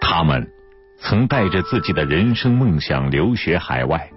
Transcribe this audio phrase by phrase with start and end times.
[0.00, 0.46] 他们
[0.98, 4.10] 曾带着自己的人生梦想留学海外，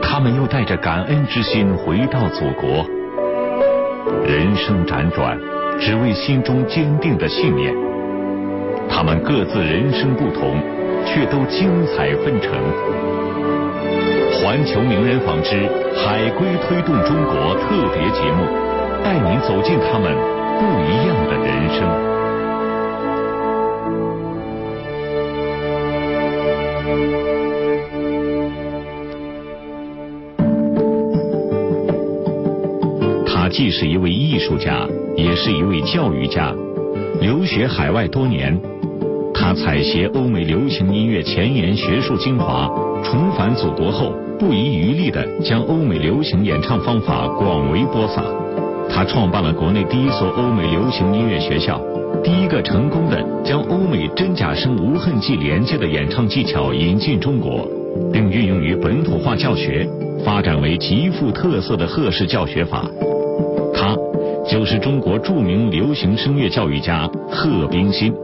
[0.00, 2.86] 他们又带着感恩之心回到祖国。
[4.24, 5.38] 人生辗转，
[5.78, 7.74] 只为心中坚定的信念。
[8.88, 10.56] 他们各自人生不同，
[11.04, 12.52] 却都精彩纷呈。
[14.38, 18.46] 环球名人纺织海归推动中国特别节目，
[19.02, 20.14] 带您走进他们
[20.58, 22.15] 不一样的人生。
[33.78, 36.50] 是一位艺术家，也是一位教育家。
[37.20, 38.58] 留学海外多年，
[39.34, 42.70] 他采撷欧美流行音乐前沿学术精华，
[43.04, 44.14] 重返祖国后。
[44.38, 48.22] 不遗余力地将欧美流行演唱方法广为播撒。
[48.88, 51.78] 他创办了国内第一所欧美流行音乐学校，
[52.24, 57.68] 第一个成功的将欧美真假声无痕迹连接的演唱技巧引进中国，
[58.10, 59.86] 并运用于本土化教学，
[60.24, 62.86] 发展为极富特色的贺氏教学法。
[64.48, 68.14] 就是中国著名流行声乐教育家贺冰心。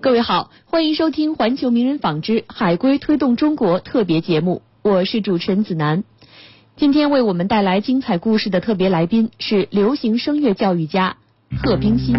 [0.00, 6.02] 各位好，欢迎收听环球名人纺织海归推动中国特别节目，我是主持人子楠。
[6.74, 11.16] 今天为我们带来精彩故事的特别来宾是流行声乐教育家
[11.62, 12.16] 贺冰心。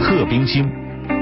[0.00, 0.68] 贺冰心，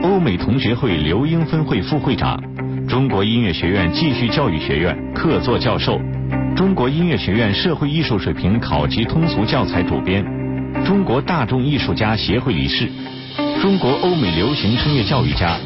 [0.02, 2.40] 欧美同学会刘英分会副会长，
[2.88, 6.00] 中国音乐学院继续教育学院客座教授，
[6.56, 10.24] 中国音乐学院社会艺术水平考级通俗教材主编，
[10.84, 12.88] 中国大众艺术家协会理事。
[13.60, 15.58] 中国欧美流行声乐教育家，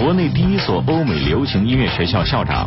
[0.00, 2.66] 国内第一所欧美流行音乐学校校长，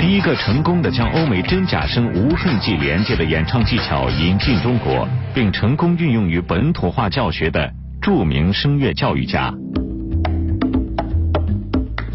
[0.00, 7.70] 第一个成功的将欧美真假声无痕迹连接的演唱技巧引进中国，并成功运用于本土化教学的
[8.02, 9.54] 著名声乐教育家。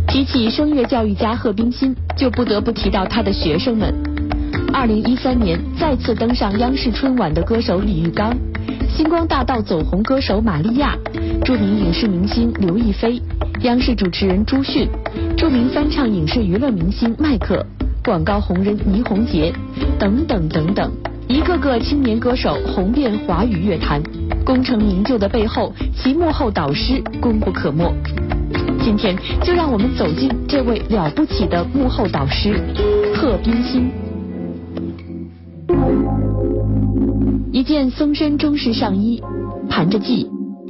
[0.09, 4.12] 提起声乐教育家贺冰心，就不得不提到他的学生们。
[4.71, 8.35] 二零一三年再次登上央视春晚的歌手李玉刚。
[8.89, 10.95] 星光大道走红歌手玛利亚，
[11.43, 13.19] 著名影视明星刘亦菲，
[13.61, 14.87] 央视主持人朱迅，
[15.35, 17.65] 著名翻唱影视娱乐明星迈克，
[18.03, 19.51] 广告红人倪虹洁，
[19.97, 20.91] 等等等等，
[21.27, 24.01] 一个个青年歌手红遍华语乐坛，
[24.45, 27.91] 功成名就的背后，其幕后导师功不可没。
[28.79, 32.59] 今天就让我们走进这位了不起的幕后导师
[33.15, 34.02] 贺冰心。
[37.51, 39.21] 一件松身中式上衣，
[39.69, 40.27] 盘着髻。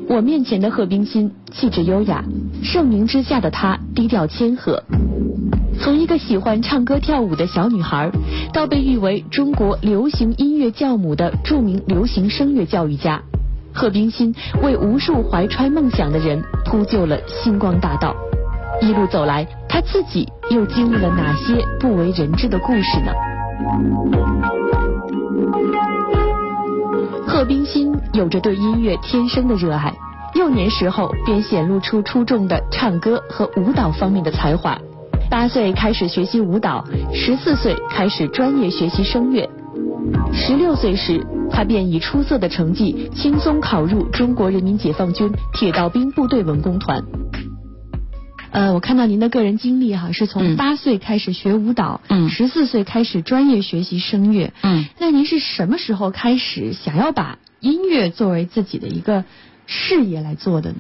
[0.09, 2.24] 我面前的贺冰心气质优雅，
[2.62, 4.84] 盛名之下的她低调谦和。
[5.80, 8.12] 从一个喜欢唱歌跳舞的小女孩，
[8.53, 13.22] 到被誉为中国流行音乐教母的著名流行声乐教育家，
[13.74, 18.14] 贺冰心为无数怀揣梦想的人铺就了星光大道。
[18.81, 24.62] 一路走来，她自己又经历了哪些不为人知的故事呢？
[27.27, 29.93] 贺冰心有着对音乐天生的热爱，
[30.35, 34.77] 幼年时候便显露出出众的唱歌和舞蹈方面的才华。
[35.29, 39.49] 八岁开始学习舞蹈，十四岁开始专业学习声乐。
[40.31, 47.01] 十六岁时，他便以出色的成绩轻松考入中国人民解放军铁道兵部队文工团。
[48.53, 59.25] 呃，我看到您的个人经历哈，是从八岁开始学舞蹈，嗯，十四岁开始专业学习声乐，嗯，那您是什么时候开始想要把音乐作为自己的一个
[59.66, 60.78] 事业来做的呢？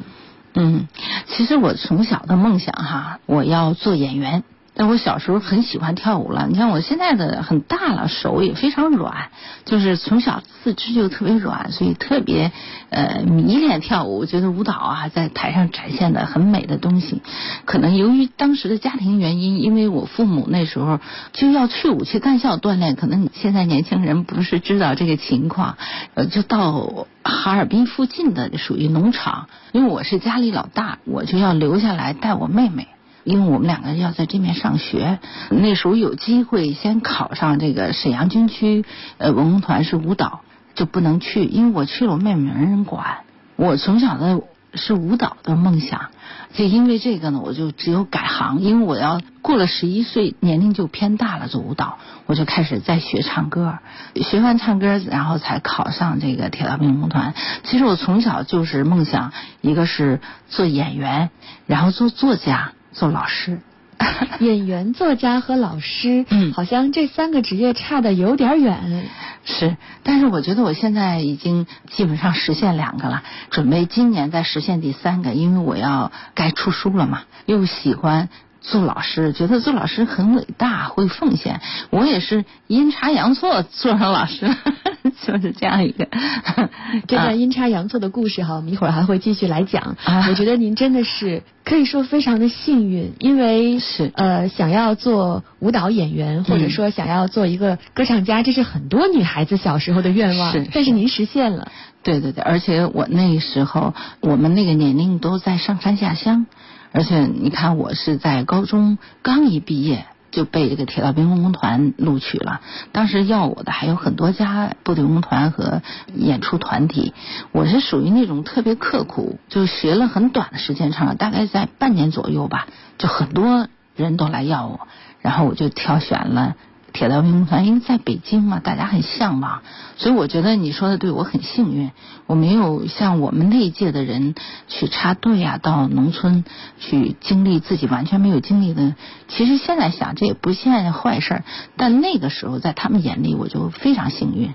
[0.53, 0.87] 嗯，
[1.25, 4.43] 其实我从小的梦想哈，我要做演员。
[4.75, 9.29] 但我小时候很喜欢跳舞了，你看我现在的很大了，手也非常软，
[9.65, 12.51] 就是从小四肢就特别软，所以特别
[12.89, 17.21] 呃迷恋跳舞，我觉得舞蹈啊在台上展现的很美的东西。
[17.65, 20.99] 可能由于当时的家庭原因，因为我父母那时候
[21.33, 25.77] 就要去武器干校锻炼，可能你现在年轻人不是知道这个情况，
[26.15, 32.87] 呃，就到哈尔滨附近的属于农场，因为我是家里老大，我就要留下来带我妹妹。
[33.23, 38.83] 因为我们两个要在这边上学，那时候有机会先考上这个沈阳军区
[39.17, 40.41] 呃文工团是舞蹈，
[40.75, 43.19] 就不能去，因为我去了我妹妹没人管。
[43.55, 44.41] 我从小的
[44.73, 46.09] 是舞蹈的梦想，
[46.53, 53.77] 就因为这个呢，我就只有改行，因为我要过了十一岁年龄就偏大了做舞蹈，我就开始在学唱歌，
[54.15, 57.35] 学完唱歌然后才考上这个铁道兵文工团。
[57.63, 59.31] 其实我从小就是梦想，
[59.61, 60.19] 一个是
[60.49, 61.29] 做演员，
[61.67, 62.73] 然后做作家。
[62.93, 63.59] 做老师，
[64.39, 69.09] 演员、作家和老师，嗯好像这三个职业差的有点远。
[69.45, 78.29] 是，但是我觉得我现在已经基本上实现两个了，准备今年再实现第三个，因为我要该出书了嘛，又喜欢。
[78.63, 81.61] 做老师，觉得做老师很伟大，会奉献。
[81.91, 84.49] 我也是阴差阳错做上老师，
[85.21, 86.07] 就是这样一个。
[87.07, 89.97] 这段阴差阳错的故事哈，我们一会儿还会继续来讲。
[90.05, 100.51] 啊我觉得您真的是可以说非常的幸运，因为是呃想要做舞蹈演员，或者嗯说想要做一个歌唱家，这是很多女孩子小时候的愿望。
[100.53, 101.71] 是但是您实现了。
[102.03, 106.45] 对对对，而且我那时候我们那个年龄都在上山下乡，
[106.93, 112.61] 而且你看我是在高中刚一毕业就被这个铁道兵文工团录取了，
[112.91, 115.81] 当时要我的还有很多家部队文工团和
[116.15, 117.13] 演出团体，
[117.51, 122.67] 我是属于那种特别刻苦，就学了很短的时间唱，大概在半年左右吧，
[122.97, 124.87] 就很多人都来要我，
[125.21, 126.55] 然后我就挑选了。
[126.93, 129.63] 铁道兵工团，因为在北京嘛，大家很向往，
[129.97, 131.91] 所以我觉得你说的对，我很幸运，
[132.27, 134.35] 我没有像我们那一届的人
[134.67, 136.45] 去插队啊，到农村
[136.79, 138.95] 去经历自己完全没有经历的。
[139.27, 141.43] 其实现在想，这也不算坏事儿，
[141.75, 144.53] 但那个时候在他们眼里，我就非常幸运。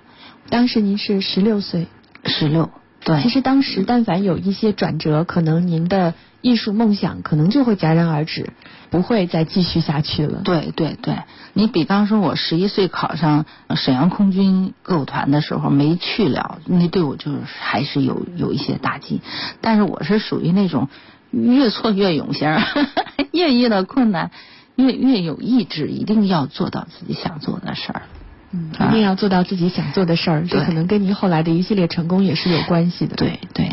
[0.48, 1.88] 当时您是十六岁，
[2.24, 2.70] 十六，
[3.04, 8.52] 对，其实当时但凡有一些转折，可能您的艺术梦想可能就会戛然而止，
[8.90, 10.40] 不会再继续下去了。
[10.44, 11.16] 对对对，
[11.52, 13.44] 你比方说，我十一岁考上
[13.76, 19.20] 沈阳空军歌舞团的时候没去了，那对我就是还是有有一些打击。
[19.60, 20.88] 但是我是属于那种
[21.30, 22.62] 越挫越勇型儿，
[23.32, 24.30] 越遇到困难
[24.76, 28.02] 越越有意志，一定要做到自己想做的事儿。
[28.50, 33.16] 嗯，啊一定要做到自己想做的事儿，这对可能跟您后来的一系列成功也是有关系的。。
[33.16, 33.70] 对对。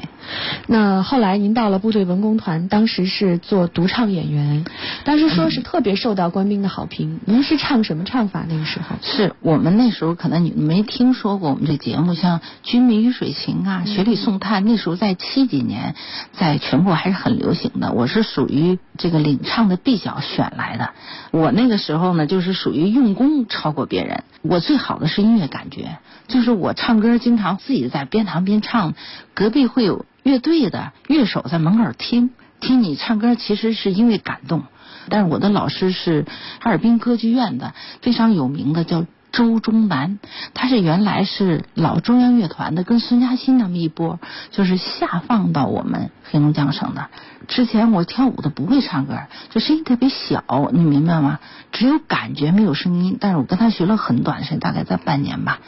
[0.68, 4.66] 那后来您到了部队文工团，当时是做独唱演员，
[5.04, 7.20] 当时说是特别受到官兵的好评。
[7.26, 8.46] 您是唱什么唱法？
[8.48, 8.96] 那个时候？
[9.02, 15.96] 是我们那时候可能你们没听说过我们这节目，像《军民鱼水情》啊，《雪里送炭》，那时候在七几年，
[16.34, 17.92] 在全国还是很流行的。
[17.94, 20.90] 我是属于这个领唱的 B 角选来的。
[21.32, 24.24] 我那个时候呢，就是属于用功超过别人。
[24.48, 25.98] 我最好的是音乐感觉，
[26.28, 28.94] 就是我唱歌经常自己在边弹边唱，
[29.34, 34.64] 隔壁会有乐队的乐手在门口听，听你唱歌，其实是因为感动。
[35.10, 36.26] 但是我的老师是
[36.60, 40.18] 哈尔滨歌剧院的非常有名的叫周忠南，
[40.54, 44.18] 他是原来是老中央乐团的，跟孙嘉欣那么一波，
[44.50, 47.10] 就是下放到我们黑龙江省的。
[47.50, 51.40] 之前我跳舞的不会唱歌，就声音特别小，你明白吗？
[51.74, 53.18] 只有感觉没有声音。
[53.20, 55.60] 但是我跟他学了很短的时间，大概在半年吧。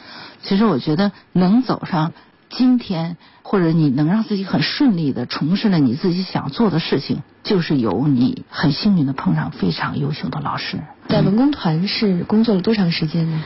[0.42, 2.12] 其实我觉得能走上
[2.50, 10.80] 今天，或者你能让自己很顺利的从事了你自己想做的事情，就是有你很幸运的碰上非常优秀的老师。
[11.08, 13.42] 在文工团是工作了多长时间呢？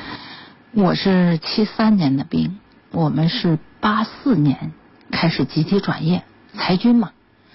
[0.73, 2.59] 我是七三年的兵，
[2.91, 4.73] 我们是八四年
[5.11, 6.23] 开始集体转业
[6.55, 7.11] 裁军嘛。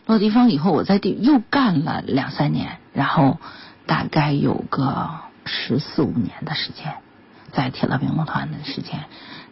[0.05, 3.39] 落地方以后，我在地又干了两三年，然后
[3.85, 5.09] 大概有个
[5.45, 6.93] 十四五年的时间，
[7.51, 9.05] 在铁道兵工团的时间，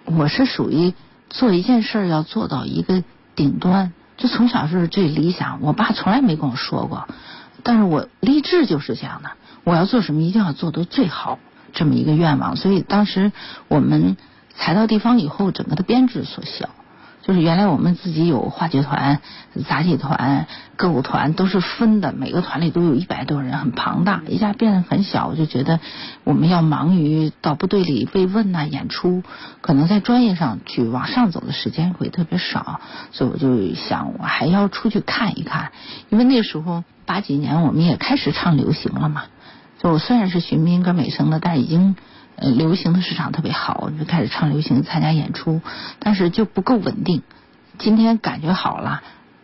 [0.05, 0.93] 我是属于
[1.37, 3.03] 做一件事儿要做到一个
[3.35, 5.59] 顶端，就从小是最理想。
[5.61, 7.09] 我爸从来没跟我说过，
[7.61, 9.31] 但是我立志就是这样的，
[9.65, 11.37] 我要做什么一定要做得最好，
[11.73, 12.55] 这么一个愿望。
[12.55, 13.33] 所以当时
[13.67, 14.15] 我们
[14.55, 16.69] 裁到地方以后，整个的编制缩小。
[17.25, 19.19] 就是原来我们自己有话剧团、
[19.67, 20.45] 杂技团、
[20.75, 24.21] 歌舞团，都是分的，每个团里都有一百多人，很庞大。
[24.27, 25.79] 一下变得很小，我就觉得
[26.23, 29.23] 我们要忙于到部队里慰问呐、演出，
[29.61, 32.79] 可能在专业上去往上走的时间会特别少，
[33.11, 35.71] 所以我就想，我还要出去看一看，
[36.11, 39.23] 因为那时候八几年我们也开始唱流行了嘛。
[39.79, 41.95] 就我虽然是学民歌美声的，但已经。
[42.37, 45.61] 呃，流行的市场特别好，就开始唱流行，参加演出，
[45.99, 47.21] 但是就不够稳定。
[47.77, 49.01] 今天感觉好了，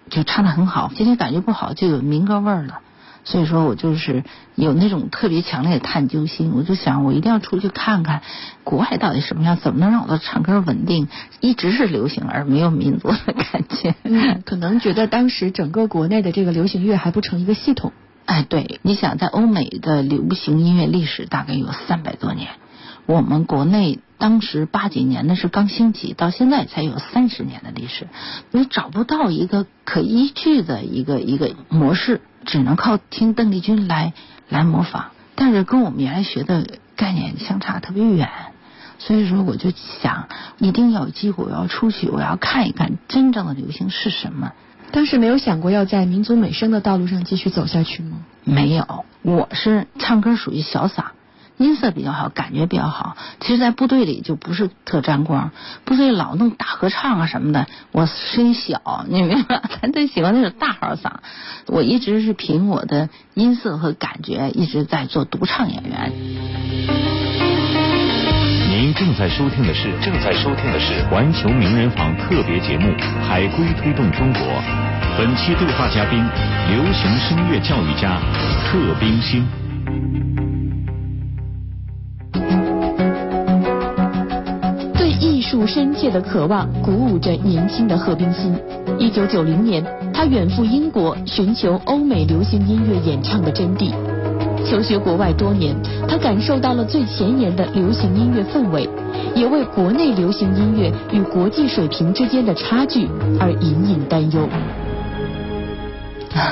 [0.09, 2.79] 就唱的很好；今天感觉不好，就有民歌味儿了。
[3.23, 4.23] 所以说我就是
[4.55, 8.21] 有那种特别强烈的探究心，我就想我一定要出去看看
[8.63, 11.07] 国外到底什么样，怎么能让我的唱歌稳定，
[11.39, 13.93] 一直是流行而没有民族的感觉。
[14.03, 17.93] 嗯，可能觉得当时整个国内的这个流行乐还不成一个系统。
[18.25, 22.47] 哎，对，你想在欧美的流行音乐历史大概有三百多年。
[23.05, 28.07] 我们国内当时八几年那是刚兴起，到现在才有三十年的历史，
[28.51, 34.13] 你找不到一个可依据的一个一个模式，只能靠听邓丽君来
[34.47, 35.05] 来模仿，
[35.35, 38.29] 但是跟我们原来学的概念相差特别远。
[38.99, 40.27] 所以说，我就想，
[40.59, 44.51] 一定要有机会，我要出去，我要看一看真正的流行是什么。
[44.91, 48.19] 当时没有想过要在民族美声的道路上继续走下去吗？
[48.43, 51.05] 没有，我是唱歌属于小嗓。
[51.57, 53.15] 音色比较好，感觉比较好。
[53.39, 55.51] 其实，在部队里就不是特沾光，
[55.85, 59.61] 部队老弄大合唱啊什么的，我声音小，你明白？
[59.81, 61.11] 咱最喜欢那种大号嗓。
[61.67, 66.11] 我一直是凭我的音色和感觉，一直在做独唱演员。
[68.69, 72.89] 您正在收听的是正在收听的是环球名人坊特别节目
[73.27, 74.41] 《海归推动中国》，
[75.17, 76.17] 本期对话嘉宾：
[76.69, 78.17] 流行声乐教育家
[78.65, 79.60] 贺冰心。
[85.51, 88.55] 树深切的渴望鼓舞着年轻的贺冰心。
[88.97, 93.91] 一九九零年，他远赴英国寻求欧美流行音乐演唱的真谛。
[94.65, 95.75] 求学国外多年，
[96.07, 98.87] 他感受到了最前沿的流行音乐氛围，
[99.35, 104.47] 也为国内流行音乐与国际水平之间的差距而隐隐担忧。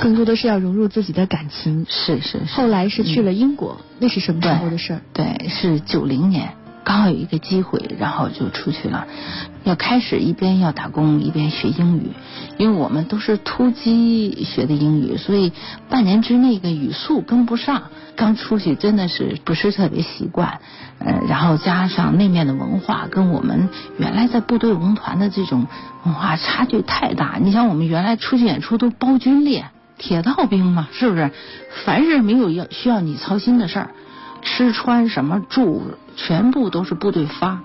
[0.01, 1.85] 更多的是要融入自己的感情。
[1.87, 2.53] 是是是。
[2.53, 4.99] 后来是去了英国，那是什么时候的事儿？
[5.13, 6.49] 对，是九零年。
[6.89, 9.05] 刚好有一个机会，然后就出去了。
[9.63, 12.13] 要开始一边要打工一边学英语，
[12.57, 15.53] 因为我们都是突击学的英语，所以
[15.87, 17.83] 半年之内个语速跟不上。
[18.15, 20.61] 刚出去真的是不是特别习惯，
[20.97, 23.69] 呃，然后加上那面的文化跟我们
[23.99, 25.67] 原来在部队文团的这种
[26.05, 27.37] 文化差距太大。
[27.39, 29.65] 你想我们原来出去演出都包军列，
[29.99, 31.29] 铁道兵嘛，是不是？
[31.85, 33.91] 凡是没有要需要你操心的事儿。
[34.41, 35.83] 吃穿什么住，
[36.15, 37.61] 全部都是部队发，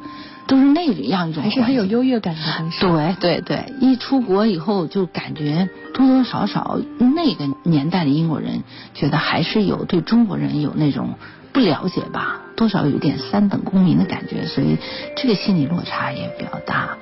[0.47, 2.81] 都是那样一种，还是很有优越感的东西。
[2.81, 8.63] 对对对，一出国以后就感觉多多少少那个年代的英国人
[8.95, 11.15] 觉得还是有对中国人有那种
[11.53, 14.77] 不了解吧，多少有点三等公民的感觉，所以
[15.17, 16.99] 这个心理落差也比较大。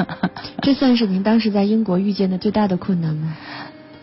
[0.62, 3.36] 这算是您当时在英国遇见的最大的困难吗？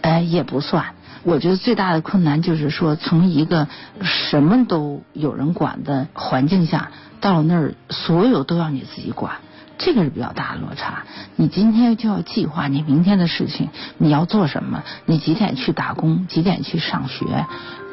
[0.02, 0.96] 呃，也不算。
[1.24, 3.68] 我觉得最大的困难就是说，从一个
[4.02, 9.36] 什么都有人管的环境下，到了那儿所有都要你自己管，
[9.78, 11.04] 这个是比较大的落差。
[11.38, 17.46] 你今天就要计划你明天的事情，你要做什么，你几点去打工，几点去上学，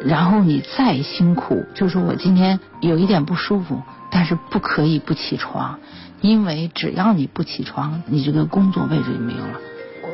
[0.04, 5.78] 然后你再辛苦，就是我今天有一点不舒服，但是不可以不起床，
[6.20, 9.60] 因为只要你不起床，你这个工作位置就没有了。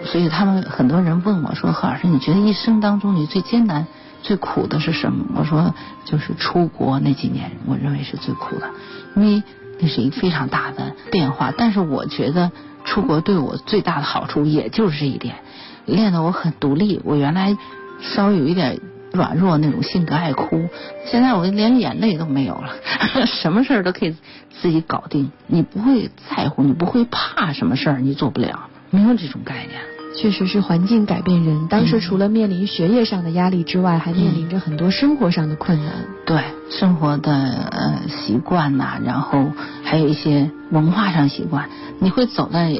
[0.07, 3.87] 所以他们很多人问我说：“何老师，你觉得一生当中你最艰难、
[4.23, 5.75] 最苦的是什么？”我说
[6.07, 8.71] ：“就是出国那几年，我认为是最苦的，
[9.17, 9.43] 因为
[9.79, 11.53] 那是一个非常大的变化。
[11.57, 12.53] 但是我觉得
[12.85, 15.37] 出国对我最大的好处，也就是这一点，
[15.85, 17.01] 练得我很独立。
[17.05, 17.57] 我原来
[18.01, 18.81] 稍微有一点
[19.13, 20.69] 软弱那种性格，爱哭，
[21.05, 22.71] 现在我连眼泪都没有了，
[23.27, 24.17] 什么事儿都可以
[24.63, 25.33] 自己搞定。
[25.47, 29.81] 你不会在乎，你不会怕什么事儿，你做不了。”没有这种概念，
[30.17, 31.69] 确实是环境改变人。
[31.69, 35.93] 当时除了面临学业上的压力之外，还面临着很多生活上的困难。
[36.25, 39.53] 对，生活的呃习惯呐，然后
[39.85, 41.69] 还有一些文化上习惯。
[42.01, 42.73] 你会走在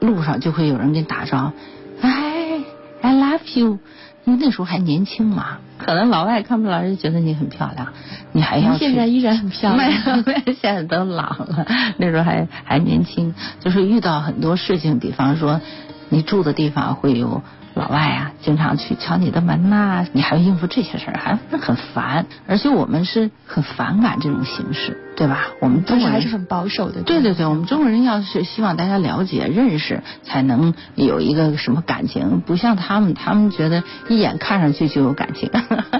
[0.00, 1.52] 路上，就会有人给你打招
[2.00, 2.60] 呼，哎
[3.02, 3.78] ，I love you。
[4.24, 7.92] 因为那时候还年轻嘛，可能老外看不老就觉得你很漂亮，
[8.32, 8.76] 你还要。
[8.76, 10.24] 现在依然很漂亮。
[10.60, 11.64] 现在都老了，
[11.98, 15.60] 那时候还还年轻，就是遇到很多事情，比方说
[16.08, 17.42] 你住的地方会有。
[17.76, 22.24] 老外啊，经常去敲你的门呐，你还要应付这些事儿，还是很烦。
[22.46, 25.48] 而且我们是很反感这种形式，对吧？
[25.60, 27.02] 我们中国人还是很保守的。
[27.02, 35.50] 对对对，我们中国人要是希望大家了解、认识，才能有一个什么感情，不像他们，他们觉得一眼看上去就有感情。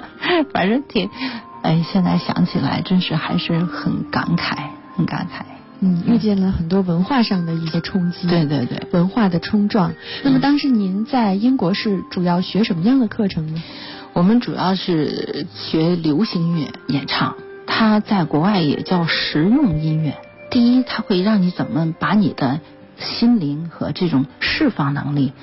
[0.54, 1.10] 反正挺，
[1.62, 4.56] 哎，现在想起来，真是还是很感慨，
[4.96, 5.55] 很感慨。
[5.80, 9.92] 嗯，遇见了很多文化上的一些冲击，对对对，文化的冲撞。
[10.24, 13.62] 那么当时您在英国是主要学什么样的课程呢？
[14.14, 20.16] 我们主要是学流行音乐演唱，它在国外也叫实用音乐。
[20.50, 22.60] 第一，它会让你怎么把你的
[22.98, 25.34] 心灵和这种释放能力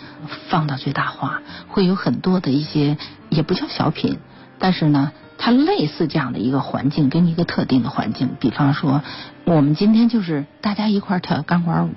[0.49, 2.97] 放到最大化，会有很多的一些
[3.29, 4.17] 也不叫小品，
[4.57, 5.11] 但是呢。
[5.45, 8.37] 它类似这样的一个环境，跟一个特定的环境。
[8.39, 9.01] 比方说，
[9.43, 11.91] 我们今天就是大家一块跳钢管舞，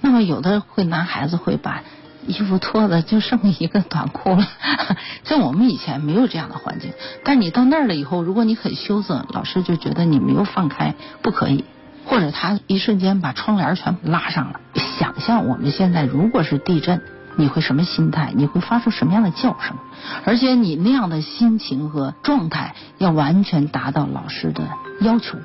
[0.00, 1.82] 那么有的会男孩子会把
[2.28, 4.46] 衣服脱的就剩一个短裤了。
[5.26, 6.92] 像我们以前没有这样的环境，
[7.24, 11.64] 但你到那儿了以后，如果你很羞涩，老师就觉得你没有放开，不可以。
[12.04, 14.60] 或者他一瞬间把窗帘全部拉上了。
[15.00, 17.02] 想象我们现在如果是地震。
[17.36, 18.32] 你会什么心态？
[18.34, 19.76] 你会发出什么样的叫声？
[20.24, 24.68] 而且你那样的心情和状态要完全达到老师的
[25.00, 25.38] 要求，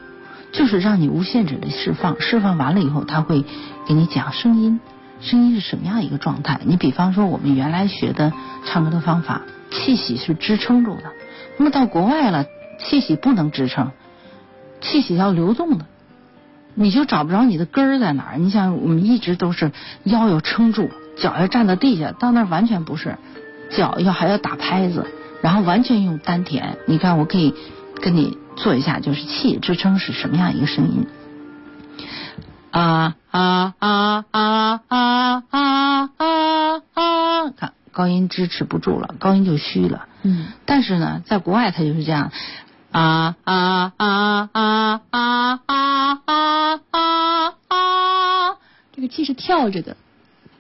[0.52, 2.20] 就是让你无限制的释放。
[2.20, 3.46] 释放完了以后，他会
[3.88, 4.80] 给你讲声音，
[5.22, 6.60] 声音是什么样一个状态。
[6.66, 8.34] 你比方说，我们原来学的
[8.66, 11.04] 唱歌的方法，气息是支撑住的。
[11.58, 12.46] 那么到国外了，
[12.80, 13.92] 气息不能支撑，
[14.82, 15.86] 气息要流动的，
[16.76, 18.38] 你就找不着你的根儿在哪儿。
[18.38, 19.72] 你想，我们一直都是
[20.04, 23.18] 腰要撑住，脚要站到地下，到那儿完全不是，
[23.72, 25.06] 脚要还要打拍子，
[25.42, 26.78] 然后完全用丹田。
[26.86, 27.54] 你看，我可以
[28.02, 31.08] 跟你做一下，就是气支撑是什么样一个声音。
[32.72, 37.50] 啊啊啊啊啊啊啊啊！
[37.58, 40.06] 看高音支持不住了，高音就虚了。
[40.22, 40.48] 嗯。
[40.66, 42.32] 但是呢，在国外它就是这样，
[42.92, 48.56] 啊啊啊啊啊啊啊啊！
[48.96, 49.98] 这个气是跳着的。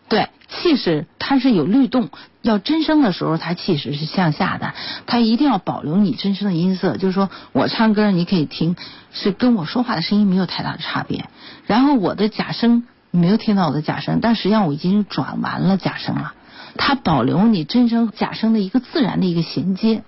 [0.10, 2.10] 对，气势它是有律动，
[2.42, 4.74] 要真声的时候，它气势是向下的，
[5.06, 6.96] 它一定要保留你真声的音色。
[6.96, 8.76] 就是说我唱歌，你可以听，
[9.12, 11.26] 是跟我说话的声音没有太大的差别。
[11.66, 16.34] 然后我的假声，你没有听到我的假声，但实际上我已经转完了假声了。
[16.78, 20.04] 它保留你真声假声的一个自然的一个衔接，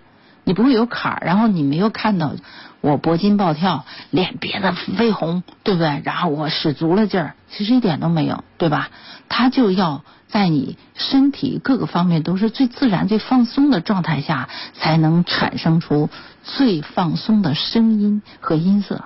[0.45, 2.33] 你不会有坎儿，然后你没有看到
[2.81, 6.01] 我脖筋暴跳、脸憋得绯红，对不对？
[6.05, 8.89] 然后我使足了劲儿，其实一点都没有，对吧？
[9.27, 16.09] 他就要在你身体各个方面都是最自然、最放松的状态下，才能产生出
[16.43, 19.05] 最放松的声音和音色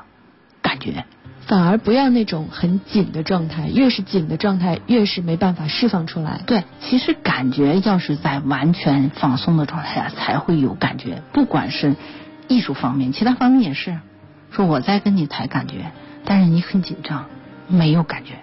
[0.61, 1.05] 感觉。
[1.45, 6.39] 反而不要那种很紧的状态，越是紧的状态，越是没办法释放出来。
[6.45, 11.97] 对，其实感觉要是在完全放松的状态下才会有感觉，不管是
[12.47, 13.97] 艺术方面，其他方面也是。
[14.51, 15.91] 说我在跟你谈感觉，
[16.25, 17.25] 但是你很紧张，
[17.67, 18.35] 没有感觉，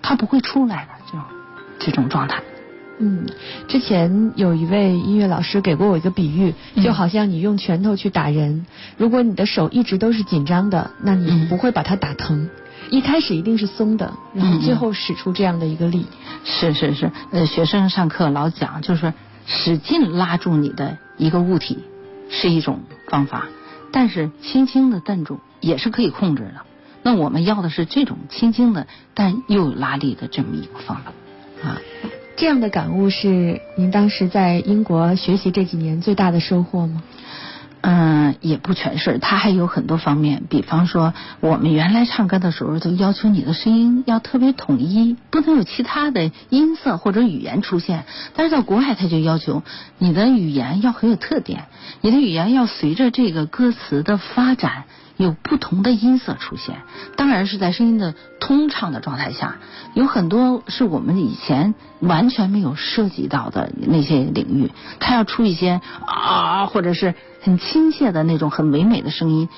[0.00, 1.18] 他不会出来的，就
[1.78, 2.42] 这种状态。
[2.98, 3.26] 嗯，
[3.68, 8.64] 之前有一位音乐老师给过我一个比喻，就好像你用拳头去打人，
[8.96, 12.48] 如果你的手一直都是紧张的，那你不会把它打疼。
[12.90, 16.06] 一开始一定是松的，然后最后使出这样的一个力。
[16.44, 19.12] 是是是，呃，学生上课老讲，就是
[19.46, 21.78] 使劲拉住你的一个物体
[22.32, 23.46] 是一种方法，
[23.92, 26.62] 但是轻轻的摁住也是可以控制的。
[27.04, 31.12] 那我们要的是这种轻轻的，但又有拉力的这么一个方法
[31.62, 31.80] 啊。
[32.34, 37.02] 这样的感悟是您当时在英国学习这几年最大的收获吗？
[37.82, 40.44] 嗯，也不全是，它还有很多方面。
[40.48, 48.04] 比方说，我们原来唱歌的时候就要求你的声音要特别统一，不能有其他的音色或者语言出现。
[48.34, 49.64] 但是到国外，他就要求
[49.98, 51.64] 你的语言要很有特点，
[52.00, 54.84] 你的语言要随着这个歌词的发展。
[55.16, 56.82] 有不同的音色出现，
[57.16, 59.56] 当然是在声音的通畅的状态下，
[59.94, 64.70] 有很多是我们以前完全没有涉及到的那些领域。
[65.00, 69.48] 他要出一些啊，或者是很亲切的那种很唯美的声音，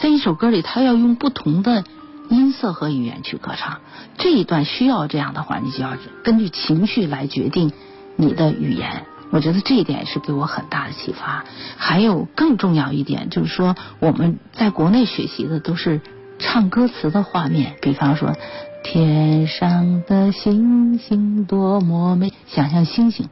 [0.00, 1.84] 在一首歌里，他要用不同的
[2.28, 3.78] 音色和语言去歌唱。
[4.18, 7.72] 这一段需要这样的话，你就要根据情绪来决定
[8.16, 9.06] 你的语言。
[9.34, 11.44] 我觉得这一点是给我很大的启发。
[11.76, 16.00] 还有更重要一点，就是说我们在国内学习的都是
[16.38, 18.36] 唱歌词的画面，比方说
[18.84, 23.28] 天上的星星多么美，想象星星。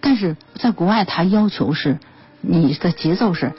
[0.00, 1.98] 但是在国外，他要求是
[2.40, 3.52] 你的节奏是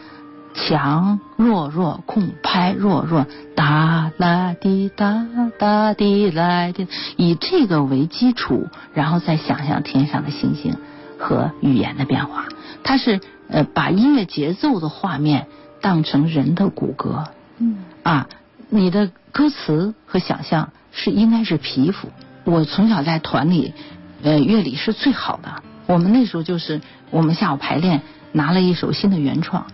[0.56, 5.28] 强弱弱空拍弱弱哒啦滴哒
[5.60, 6.88] 哒滴来滴，
[7.18, 10.76] 以这个为基础，然后再想象天上的星星。
[11.18, 12.46] 和语言的变化，
[12.84, 15.48] 它是呃把音乐节奏的画面
[15.82, 17.26] 当成人的骨骼，
[17.58, 18.28] 嗯啊，
[18.70, 22.10] 你的歌词和想象是应该是皮肤。
[22.44, 23.74] 我从小在团里，
[24.24, 25.64] 呃乐理是最好的。
[25.86, 28.02] 我们那时候就是我们下午排练
[28.32, 29.68] 拿了一首新的原创，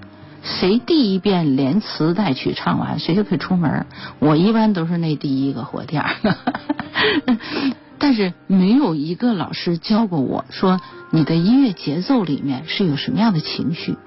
[0.43, 3.85] 谁第一遍连词带曲唱完，谁就可以出门。
[4.19, 6.03] 我一般都是那第一个火垫。
[7.99, 10.81] 但是没有一个老师教过我说
[11.15, 13.97] 你的音乐节奏里面是有什么样的情绪，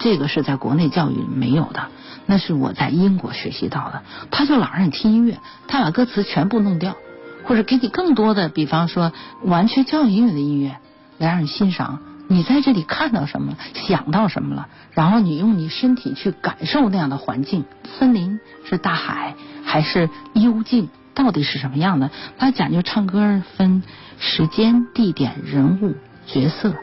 [0.00, 1.90] 这个是在国内教育没有的，
[2.26, 4.02] 那是我在英国学习到的。
[4.32, 6.96] 他就老让你听音乐，他把歌词全部弄掉，
[7.44, 9.12] 或者给你更多的，比方说
[9.44, 10.78] 完全教育音乐的音乐
[11.18, 12.00] 来让你欣赏。
[12.26, 17.64] 你在这里看到什么，想到什么了，然后你用你身体去感受那样的环境，
[17.96, 20.88] 森林是大海还是幽静？
[21.14, 22.10] 到底是什么样的？
[22.38, 23.84] 他讲究唱歌分
[24.18, 25.94] 时间、地点、人物、
[26.26, 26.74] 角色。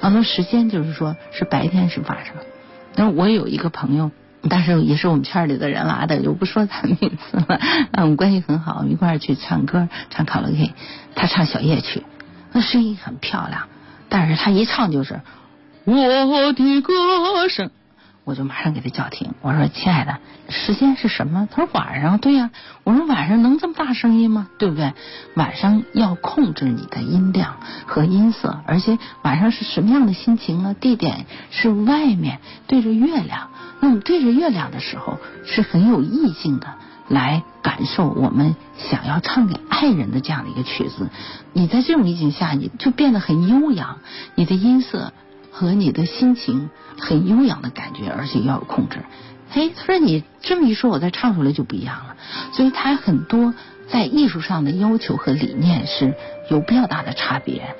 [0.00, 2.34] 然后时间就是说是白天是晚上。
[2.94, 4.10] 那我有一个朋友，
[4.50, 7.58] 但是也是我们圈里的人来的，就不说他名字了。
[7.94, 10.72] 我们关系很好，我们一块儿去唱歌，唱卡拉 OK。
[11.14, 12.02] 他唱小夜曲，
[12.52, 13.68] 那声音很漂亮，
[14.08, 15.20] 但是他一唱就是
[15.84, 15.94] 我
[16.52, 17.70] 的歌声。
[18.24, 19.34] 我就马上给他叫停。
[19.42, 22.50] 我说：“亲爱的，时间是什么？”他说：“晚上。”对呀，
[22.82, 24.48] 我说：“晚上能这么大声音吗？
[24.58, 24.94] 对不对？
[25.34, 30.74] 晚上要控制你的音量和音色，而且晚上是什么样的心情呢？
[30.74, 36.68] 地点是外面对着月亮，那么对着月亮的时候是很有意境的，
[37.08, 41.10] 来感受我们想要唱给爱人的这样的一个曲子。
[41.52, 43.98] 你在这种意境下，你就变得很悠扬，
[44.34, 45.12] 你的音色。”
[45.54, 48.98] 和你的心情很悠扬的感觉，而且要有控制。
[49.52, 52.16] 哎，他说你这么一说，我再唱出来就不一样了。
[52.52, 53.54] 所以他很多
[53.88, 56.14] 在艺术上的要求和理念是
[56.50, 57.76] 有比较大的差别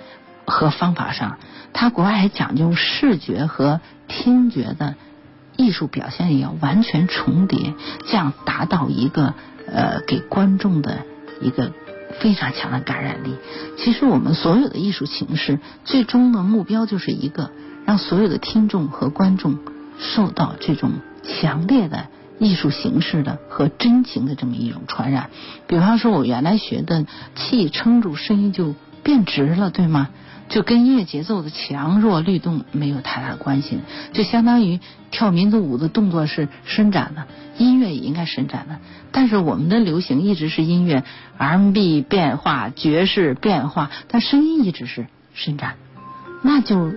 [0.46, 1.38] 和方法上。
[1.72, 4.94] 他国外还讲究视觉和听觉的
[5.56, 7.74] 艺术表现也要完全重叠，
[8.06, 9.34] 这样达到一个
[9.66, 11.04] 呃给观众的
[11.40, 11.72] 一个
[12.20, 13.36] 非常强的感染力。
[13.78, 17.50] 其实我们所有的艺术形式最终的目标就是一个。
[17.86, 19.58] 让所有的听众和观众
[19.98, 22.06] 受到这种强烈的
[22.38, 25.28] 艺术形式的和真情的这么一种传染。
[25.66, 30.08] 比方说，我原来学的气撑住，声音就变直了，对吗？
[30.54, 33.80] 就跟音乐节奏的强弱律动没有太大关系。
[34.12, 34.78] 就相当于
[35.10, 37.26] 跳民族舞的动作是伸展的，
[37.58, 38.78] 音乐也应该伸展的。
[39.10, 41.02] 但是我们的流行一直是音乐
[41.38, 45.74] R&B 变化、爵士变化，但声音一直是伸展，
[46.44, 46.92] 那就。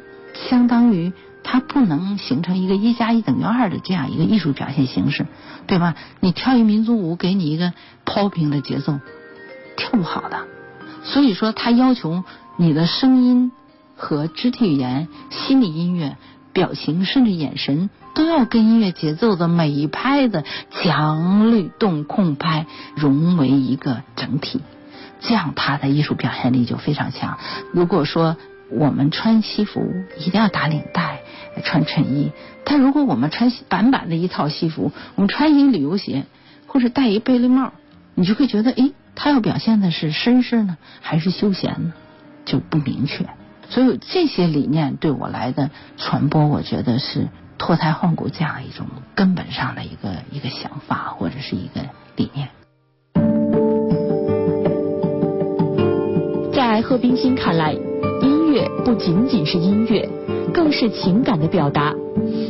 [0.50, 5.26] 相当于它不能形成一个一加一等于二的这样一个艺术表现形式，
[5.65, 5.96] 对吧？
[6.20, 7.74] 你跳一民族舞，给你一个
[8.06, 9.00] popping 的节奏，
[9.76, 10.46] 跳不好的。
[11.04, 12.24] 所以说，它要求
[12.60, 13.52] 你的声音
[13.96, 16.17] 和肢体语言、心理音乐、
[16.54, 22.65] 表情，甚至眼神，都要跟音乐节奏的每一拍的强律动控拍
[22.96, 24.62] 融为一个整体，
[25.20, 27.38] 这样他的艺术表现力就非常强。
[27.74, 28.38] 如果说，
[28.72, 29.82] 我们穿西服
[30.17, 31.20] 一定要打领带，
[31.63, 32.32] 穿衬衣。
[32.65, 36.26] 但如果我们穿板板的一套西服，我们穿一旅游鞋
[36.65, 37.72] 或者戴一贝雷帽，
[38.15, 41.93] 你就会觉得，哎，他要表现的是绅士呢，还是休闲呢？
[42.47, 43.27] 就不明确。
[43.69, 47.27] 所以这些理念对我来的传播，我觉得是
[47.60, 51.81] 脱胎换骨这样一种根本上的一个一个想法或者是一个
[52.15, 52.47] 理念。
[56.53, 57.75] 在贺冰心看来。
[58.21, 60.10] 音乐不仅仅是音乐，
[60.53, 61.93] 更是情感的表达。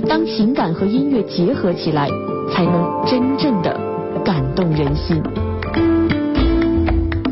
[0.08, 2.08] 当情感和音乐结合起来，
[2.54, 3.78] 才能真正的
[4.24, 5.22] 感动人心。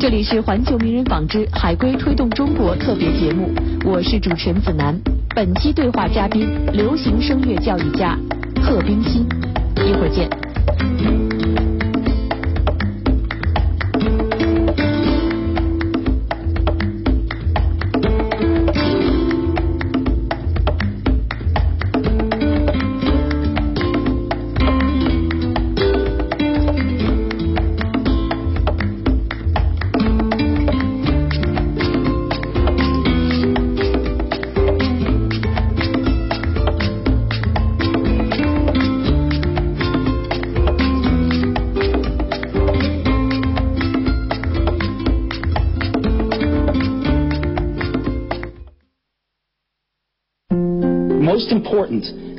[0.06, 3.50] 这里是环球名人纺织海归推动中国特别节目，
[3.84, 4.96] 我是主持人子楠。
[5.34, 8.16] 本期对话嘉宾，流行声乐教育家
[8.62, 9.26] 贺冰心。
[9.74, 11.15] 一会儿见。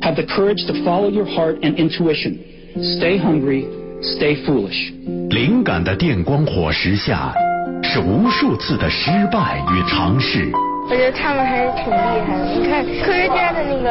[0.00, 2.38] Have the courage to follow your heart and intuition.
[2.98, 3.66] Stay hungry,
[4.00, 4.92] stay foolish.
[5.30, 7.32] 灵感的电光火石下，
[7.82, 10.50] 是无数次的失败与尝试。
[10.88, 12.44] 我觉得他们还是挺厉害的。
[12.54, 13.88] 你看科学家的那个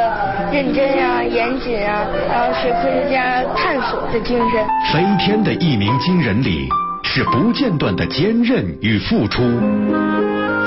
[0.51, 4.65] 认真啊、严谨啊，然后是科学家探索的精神。
[4.91, 6.67] 飞天的一鸣惊人里，
[7.03, 9.41] 是不间断的坚韧与付出。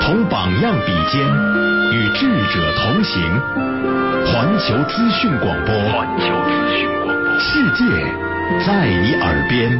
[0.01, 1.21] 同榜样比肩，
[1.91, 4.10] 与智者同行。
[4.25, 7.85] 环球资讯广播，环球资讯广播，世界
[8.65, 9.79] 在你耳边。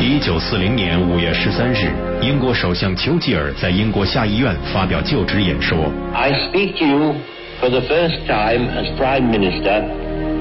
[0.00, 5.90] 一九四零年五月十三日，英国首相丘吉尔在英国下议院发表就职演说。
[6.14, 7.14] I speak to you
[7.60, 9.82] for the first time as Prime Minister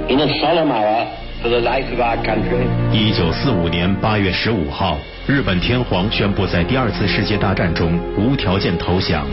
[0.09, 1.05] in a solemn hour
[1.41, 2.65] for the life of our country。
[2.91, 4.97] 一九四五年八月十五号。
[5.25, 9.25] 日本天皇宣布在第二次世界大战中无条件投降。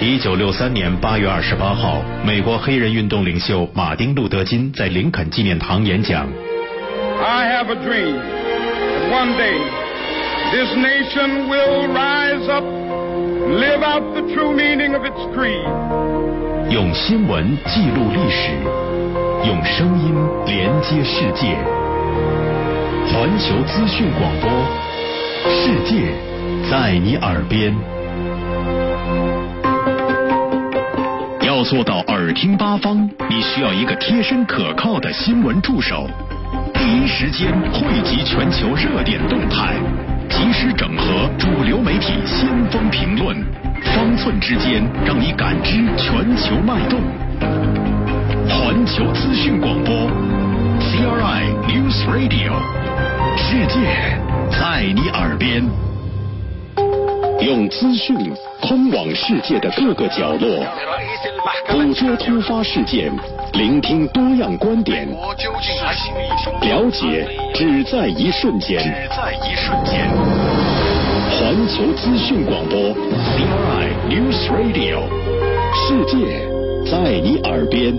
[0.00, 6.26] 一九六三年八月二十八号，美国黑人运动领袖马丁·路德·金在林肯纪念堂演讲。
[7.22, 9.56] I have a dream that one day
[10.50, 15.99] this nation will rise up, live out the true meaning of its creed.
[16.70, 18.52] 用新闻记录历史，
[19.44, 20.14] 用声音
[20.46, 21.56] 连接世界。
[23.08, 24.48] 环球资讯广播，
[25.50, 26.14] 世界
[26.70, 27.74] 在你耳边。
[31.42, 36.06] 要做到耳听八方，你需要一个贴身可靠的新闻助手，
[36.72, 39.74] 第一时间汇集全球热点动态，
[40.30, 43.36] 及时整合主流媒体先锋评论，
[43.82, 47.00] 方寸之间让你感知全球脉动。
[48.48, 49.94] 环球资讯广播
[50.80, 52.52] ，CRI News Radio，
[53.36, 53.80] 世界
[54.50, 55.64] 在你耳边，
[57.40, 58.16] 用资讯
[58.62, 60.64] 通往世界的各个角落，
[61.68, 63.10] 捕捉突发事件，
[63.54, 68.78] 聆听多样观点，了解只在一瞬间。
[68.78, 70.08] 只在一瞬间。
[71.30, 75.00] 环球资讯广播，CRI News Radio，
[75.74, 77.94] 世界在你耳边。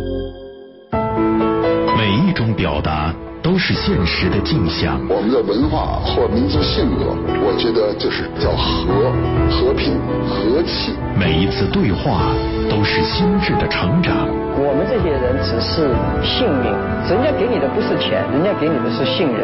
[1.97, 4.99] 每一种表达都是现实的镜像。
[5.09, 9.11] 我们的文化或民族性格，我觉得就是叫和、
[9.49, 9.97] 和平、
[10.29, 10.93] 和气。
[11.17, 12.31] 每一次对话
[12.69, 14.29] 都是心智的成长。
[14.53, 15.89] 我们这些人只是
[16.21, 16.69] 幸运，
[17.09, 19.41] 人家给你的不是钱，人家给你的是信任。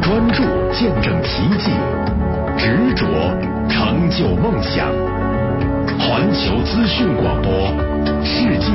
[0.00, 0.42] 专注
[0.72, 1.70] 见证奇迹，
[2.56, 3.06] 执着
[3.68, 4.86] 成就梦想。
[5.98, 7.50] 环球资讯广播，
[8.24, 8.70] 世界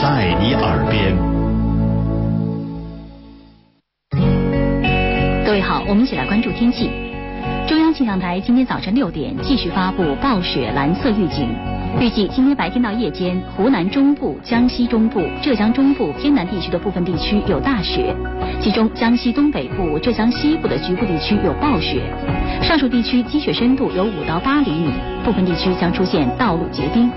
[0.00, 1.33] 在你耳边。
[5.54, 6.90] 位好，我们一起来关注天气。
[7.68, 11.48] 中央气象台今天早晨六点继续发布暴雪蓝色预警，
[12.00, 18.12] 预计今天白天到夜间，湖南中部、江西中部、浙江中部偏南地区的部分地区有大雪，
[18.60, 22.02] 其中江西东北部、浙江西部的局部地区有暴雪，
[22.60, 24.90] 上述地区积雪深度有五到八厘米，
[25.24, 27.08] 部分地区将出现道路结冰。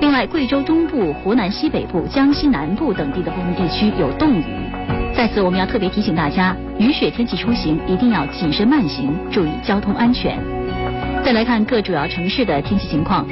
[0.00, 4.44] 另外，贵州中部、湖南西北部、江西南部等地的部分地区有冻雨。
[5.14, 10.38] 在此，我们要特别提醒大家，雨雪天气出行一定要谨慎慢行，注意交通安全。
[11.24, 13.26] 再来看各主要城市的天气情况：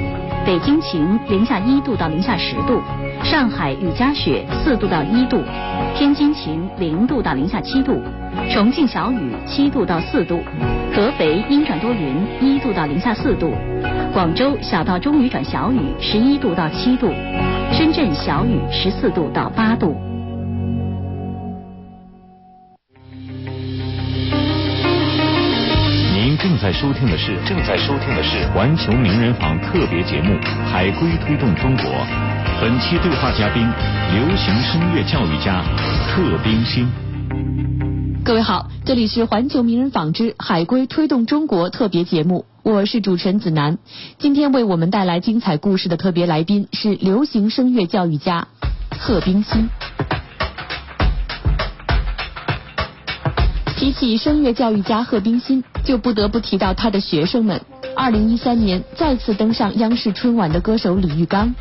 [0.45, 2.81] 北京晴，零下一度到零下十度；
[3.23, 5.39] 上海雨夹雪，四度到一度；
[5.95, 7.95] 天津晴，零度到零下七度；
[8.51, 10.37] 重庆小雨，七度到四度；
[10.95, 13.49] 合肥阴转多云，一度到零下四度；
[14.13, 17.07] 广州小到中雨转小雨，十一度到七度；
[17.73, 20.10] 深圳小雨，十四度到八度。
[26.61, 30.31] 在收听的是正在收听的是环球名人坊特别节目
[30.69, 31.85] 《海归推动中国》，
[32.61, 33.67] 本期对话嘉宾
[34.13, 35.63] 流行声乐教育家
[36.13, 36.87] 贺冰心。
[38.23, 43.79] 各位好，这里是环球名人坊之海归推动中国特别节目，我是主持人子楠。
[44.19, 48.47] 今天为我们带来精彩故事的特别来宾是流行声乐教育家
[48.99, 49.67] 贺冰心。
[53.81, 57.59] 提起声乐教育家贺冰心，就不得不提到他的学生们。
[57.95, 61.55] 二零一三年再次登上央视春晚的歌手李玉刚，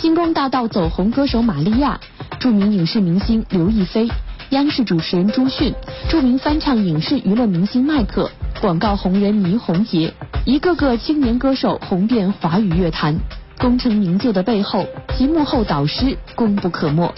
[0.00, 2.00] 星光大道走红歌手玛利亚，
[2.40, 4.08] 著名影视明星刘亦菲，
[4.48, 5.74] 央视主持人朱迅，
[6.08, 8.30] 著名翻唱影视娱乐明星迈克，
[8.62, 10.14] 广告红人倪虹洁，
[10.46, 13.14] 一个个青年歌手红遍华语乐坛，
[13.58, 14.86] 功成名就的背后
[15.18, 17.12] 及幕后导师功不可没。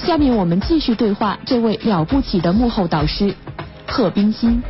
[0.00, 3.32] 下面我们继续对话这位了不起的幕后导师。
[3.86, 4.62] 贺冰心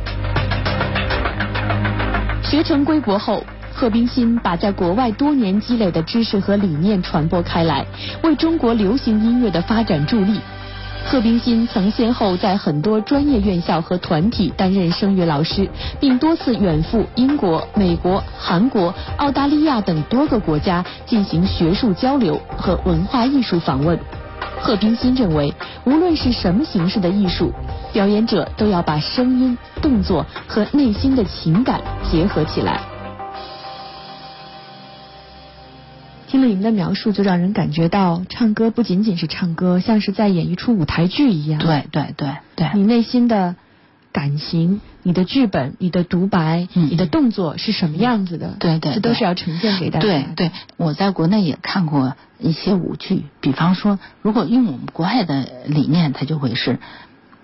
[2.43, 7.85] 学成归国后，贺冰心把在国外多年积累的知识和理念传播开来，
[8.21, 10.39] 为中国流行音乐的发展助力。
[11.05, 15.67] 贺冰心曾先后在很多专业院校和团体担任声乐老师，
[15.99, 23.99] 并多次远赴英国、美国、韩国、澳大利亚等多个国家进行学术交流和文化艺术访问。
[24.63, 27.51] 贺冰心认为，无论是什么形式的艺术，
[27.91, 32.79] 表演者都要把声音、动作和内心的情感结合起来。
[36.27, 41.59] 听了你们的描述，就让人感觉到唱歌不仅仅是唱歌，像是在演一出舞台剧一样。
[41.59, 43.55] 对对对对，你内心的
[44.13, 48.55] 感情、你的剧本、你的独白、嗯你的动作是什么样子的？
[48.59, 50.05] 对对对这都是要呈现给大家。
[50.05, 56.79] 对对，我在国内也看过一些舞剧，比方说，如果用我们国外的理念，它就会是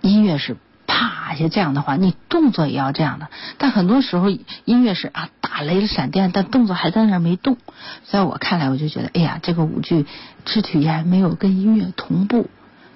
[0.02, 3.30] 音乐是啪一下这样的话，你动作也要这样的。
[3.58, 7.58] 但很多时候音乐是啊打雷闪电，但动作还在那儿没动。
[8.06, 10.06] 在我看来，我就觉得，哎呀，这个舞剧
[10.46, 12.48] 肢体语言没有跟音乐同步。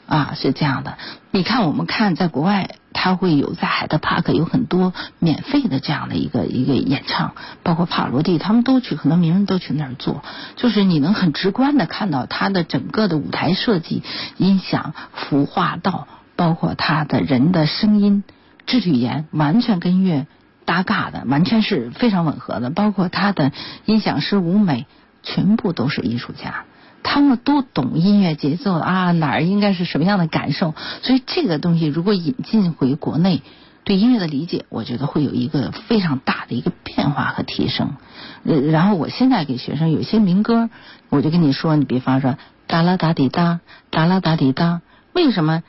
[0.06, 0.98] 啊，是这样的。
[1.32, 10.24] 你看，我们看在国外，他会有在海德 Park 有很多免费的这样的一个一个演唱，包括帕罗蒂，他们都去，很多名人都去那儿做，
[10.56, 14.04] 就是你能很直观的看到他的整个的舞台设计、
[14.38, 18.24] 音响、服化道，包括他的人的声音。
[18.66, 20.26] 肢体语言完全跟音乐
[20.64, 22.70] 搭嘎的，完全是非常吻合的。
[22.70, 23.52] 包括他的
[23.84, 24.86] 音响师舞美，
[25.22, 26.64] 全部都是艺术家，
[27.04, 30.74] 他们都懂音乐节奏啊，哪儿应该是什么样的感受。
[31.02, 33.42] 所以这个东西如果引进回国内，
[33.84, 37.98] 对音乐的理解，我觉得会有一个非常大的一个变化和提升。
[38.46, 40.70] 呃，然后我现在给学生有些民歌，
[41.10, 45.64] 我就跟你说，你比方说哒啦哒滴哒，哒啦哒滴哒，为什么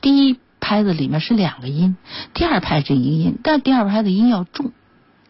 [0.00, 1.96] 第一拍子里面是两个音，
[2.34, 4.72] 第二拍是一个音，但第二拍的音要重，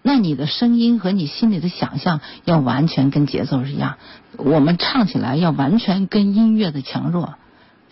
[0.03, 3.97] 那你的声音和你心里的想象要完全跟节奏是一样，
[4.37, 7.35] 我们唱起来要完全跟音乐的强弱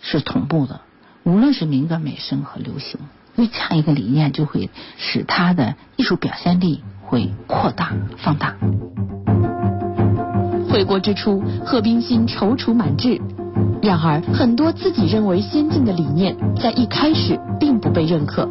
[0.01, 0.81] 是同步的，
[1.23, 2.99] 无论是民歌、美声和流行。
[3.37, 8.57] 因为这样一个理念，就会使他的艺术表现力会扩大放大。
[10.69, 13.21] 回国之初，贺冰心踌躇满志。
[13.81, 18.49] 然而，很多自己认为先进的理念，在一开始并不被认可。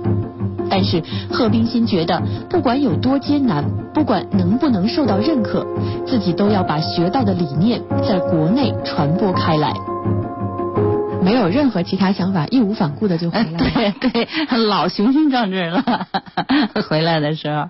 [0.70, 5.66] 但是，贺冰心觉得，不管有多艰难，不管能不能受到认可，
[6.06, 9.74] 自己都要把学到的理念在国内传播开来。
[11.22, 13.58] 没有任何其他想法，义无反顾的就回来了。
[13.58, 14.28] 对 对，
[14.68, 16.06] 老雄心壮志了。
[16.88, 17.68] 回来的时候，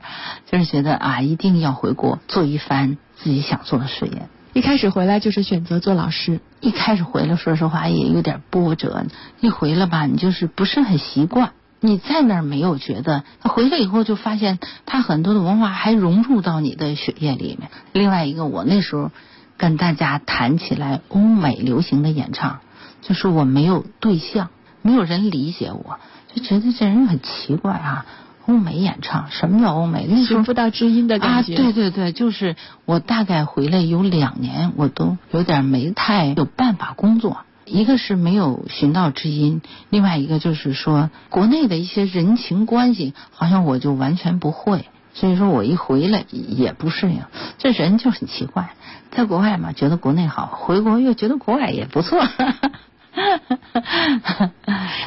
[0.50, 4.28] 就是觉得啊，一定要回国做一番自己想做的事业。
[4.52, 6.40] 一开始回来就是选择做老师。
[6.60, 9.04] 一开始回来，说实话也有点波折。
[9.40, 11.50] 一回来吧，你就是不是很习惯。
[11.80, 17.70] 你在那儿没有觉得，回来以后就发现，他很多的文化还融入到你的血液里面。
[17.92, 19.10] 另外一个，我那时候
[19.56, 22.60] 跟大家谈起来欧美流行的演唱。
[23.02, 24.50] 就是我没有对象，
[24.82, 25.98] 没有人理解我，
[26.34, 28.04] 就觉得这人很奇怪啊。
[28.46, 30.06] 欧美演唱，什么叫欧美？
[30.06, 31.54] 那时候 不到知音的感觉。
[31.54, 37.38] 啊，对对对，就是我大概回来有两年，我都有点没太有办法工作。
[37.70, 44.84] 一个是没有寻到知音，另外一个就是说国内的一些人情关系，好像我就完全不会。
[45.12, 47.22] 所以说我一回来也不适应，
[47.58, 48.70] 这人就很奇怪。
[49.10, 52.20] 在国外嘛，觉得国内好；回国又觉得国外也不错。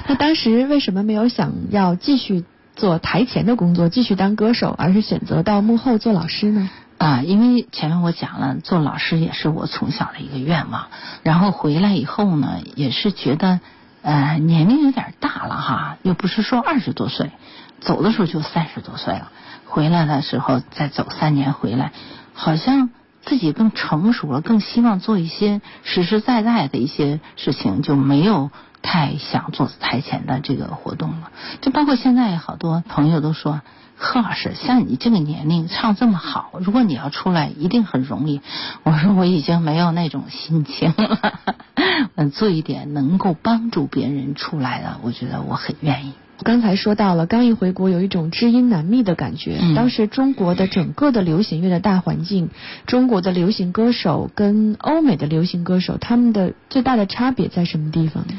[0.08, 2.44] 那当时为什么没有想要继续
[2.76, 6.70] 做台前的工作，继续当歌手，而是选择到幕后做老师呢？
[6.98, 10.88] 啊，因为前面我讲了，做老师也是我从小的一个愿望。
[11.24, 13.60] 然后回来以后呢，也是觉得
[14.02, 17.32] 呃年龄有点大了哈，又不是说二十多岁，
[17.82, 19.32] 走的时候就三十多岁了，
[19.66, 21.92] 回来的时候再走三年回来，
[22.34, 22.90] 好像。
[23.26, 28.52] 自己更成熟了，更希望做一些实实在在的一些事情，就没有
[28.82, 31.32] 太想做台前的这个活动了。
[31.62, 33.62] 就包括现在好多朋友都说，
[33.96, 38.42] 贺老师，像你这个年龄唱这么好，如果你要出来，一定很容易。
[38.84, 41.40] 我说我已经没有那种心情了，
[42.16, 46.14] 嗯，做一点能够帮助别人出来的，我觉得我很愿意。
[46.42, 49.62] 刚才说到了，刚一回国有一种知音难觅的感觉。
[49.76, 52.50] 当时中国的整个的流行乐的大环境，
[52.86, 58.34] 中国的流行歌手跟欧美的流行歌手，他们的最大的差别在什么地方呢？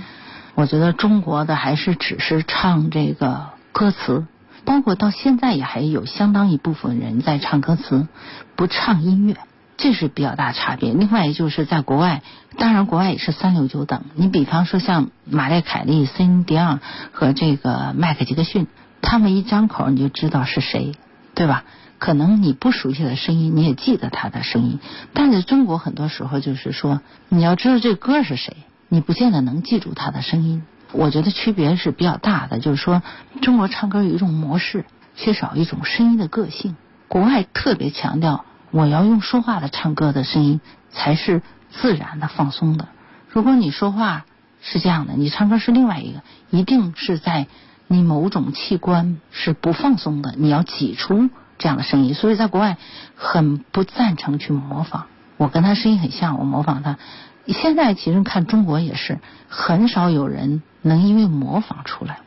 [0.54, 4.26] 我觉得中国的还是只是唱这个歌词，
[4.64, 8.08] 包括到现在也还有相当一部分人在唱歌词，
[8.56, 9.36] 不唱音乐。
[9.76, 10.92] 这是比较大差别。
[10.92, 12.22] 另外，就是在国外，
[12.56, 14.04] 当然国外也是三六九等。
[14.14, 16.78] 你比方说像玛丽凯莉、森迪昂
[17.12, 18.68] 和这个迈克杰克逊，
[19.02, 20.94] 他们一张口你就知道是谁，
[21.34, 21.64] 对吧？
[21.98, 24.78] 可能你不熟悉的声音，你也记得他的声音。
[25.12, 28.56] 但是中国很多时候就是说，你要知道这歌是谁，
[28.88, 30.62] 你不见得能记住他的声音。
[30.94, 33.02] 我觉得区别是比较大的，就是说
[33.42, 36.76] 中国唱歌有一种模式，缺少一种声音的个性。
[37.08, 38.44] 国外特别强调。
[38.70, 42.88] 我要用说话的唱歌的声音才是自然的放松的。
[43.28, 44.24] 如果你说话
[44.60, 47.46] 是这样的，你唱歌是另外一个，一定是在
[47.86, 52.14] 你某种器官是不放松的，你要挤出这样的声音。
[52.14, 52.76] 所以在国外
[53.14, 55.06] 很不赞成去模仿。
[55.36, 56.98] 我跟他声音很像，我模仿他。
[57.46, 62.20] 现在其实看中国也是很少有人能因为模仿出来。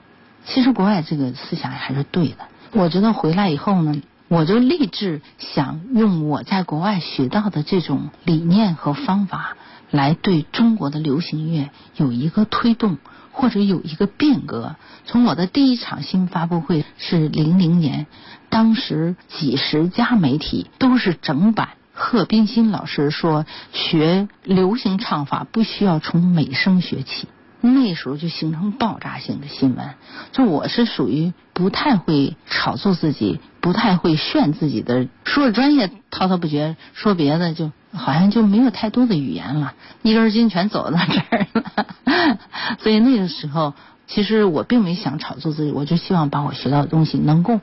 [0.45, 2.37] 其实国外这个思想还是对的。
[2.71, 4.01] 我觉得回来以后呢。
[4.29, 9.55] 我就立志想用我在国外学到的这种理念和方法，
[9.89, 12.97] 来对中国的流行乐有一个推动，
[13.31, 14.75] 或者有一个变革。
[15.05, 18.05] 从我的第一场新闻发布会是零零年，
[18.49, 21.69] 当时几十家媒体都是整版。
[21.99, 27.27] 贺冰心老师说，学流行唱法不需要从美声学起。
[27.59, 29.95] 那时候就形成爆炸性的新闻。
[30.31, 39.73] 就我是属于不太会炒作自己，不太会炫自己的，说专业滔滔不绝，说别的就好像就没有太多的语言了，
[40.03, 42.37] 一根筋全走到这儿了。
[42.79, 43.73] 所以那个时候
[44.05, 47.59] 其实我并没想炒作自己，我就希望把我学到的东西能够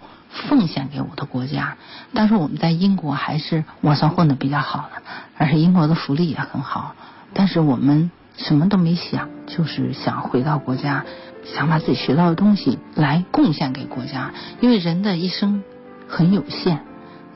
[0.49, 1.77] 奉献给我的国家。
[2.13, 5.03] 但是我们在英国还是我算混的比较好的，
[5.39, 6.95] 而且英国的福利也很好。
[7.33, 11.05] 但是我们什么都没想，就是想回到国家，
[11.45, 14.33] 想把自己学到的东西来贡献给国家。
[14.61, 15.63] 因为人的一生
[16.09, 16.81] 很有限，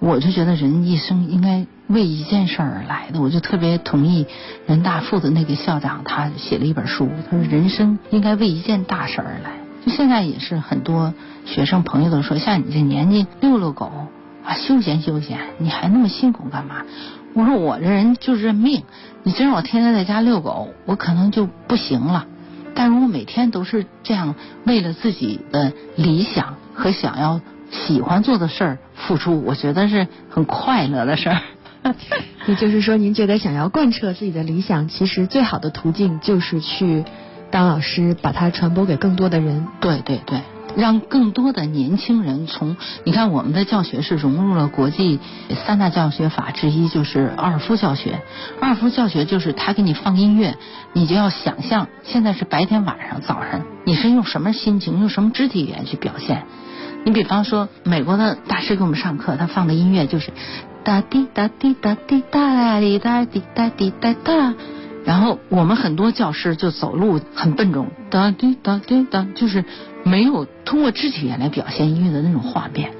[0.00, 3.20] 我就觉得人一生应该为一件事而来的。
[3.20, 4.26] 我就特别同意
[4.66, 9.67] 人大附的那个校长，他写了一本书，他说人生应该为一件大事而来。
[9.88, 11.14] 现在也是很多
[11.44, 13.90] 学生朋友都说，像你这年纪遛遛狗
[14.44, 16.84] 啊，休闲休闲，你还那么辛苦干嘛？
[17.34, 18.82] 我说我这人就认命，
[19.22, 22.26] 你真让我天天在家遛狗，我可能就不行了。
[22.74, 24.34] 但如果每天都是这样，
[24.64, 31.40] 为了自己的理想和想要喜欢做的事儿付出，我觉得是很快乐的事儿。
[32.46, 37.04] 也就是说，您觉得想要贯彻自己的理想，其实最好的途径就是去
[37.50, 39.66] 当老师，把它传播给更多的人。
[39.80, 40.40] 对对对。
[40.76, 45.18] 让更多的年轻人从你看我们的教学是融入了国际
[45.66, 48.20] 三大教学法之一，就是奥尔夫教学。
[48.60, 50.56] 奥尔夫教学就是他给你放音乐，
[50.92, 56.44] 你就要想象现在是白天、晚上、早上，你是用什么心情、用什么肢体语言去表现。
[57.04, 60.32] 你比方说，美国的大师给我们上课，他放的音乐就是
[60.84, 64.54] 哒滴哒滴哒滴哒啦滴哒滴哒滴哒哒。
[65.08, 69.64] 然后我们很多教师就走路很笨重，哒滴哒滴哒，就是
[70.02, 72.92] 没有通过肢体语言来表现音乐的那种画面。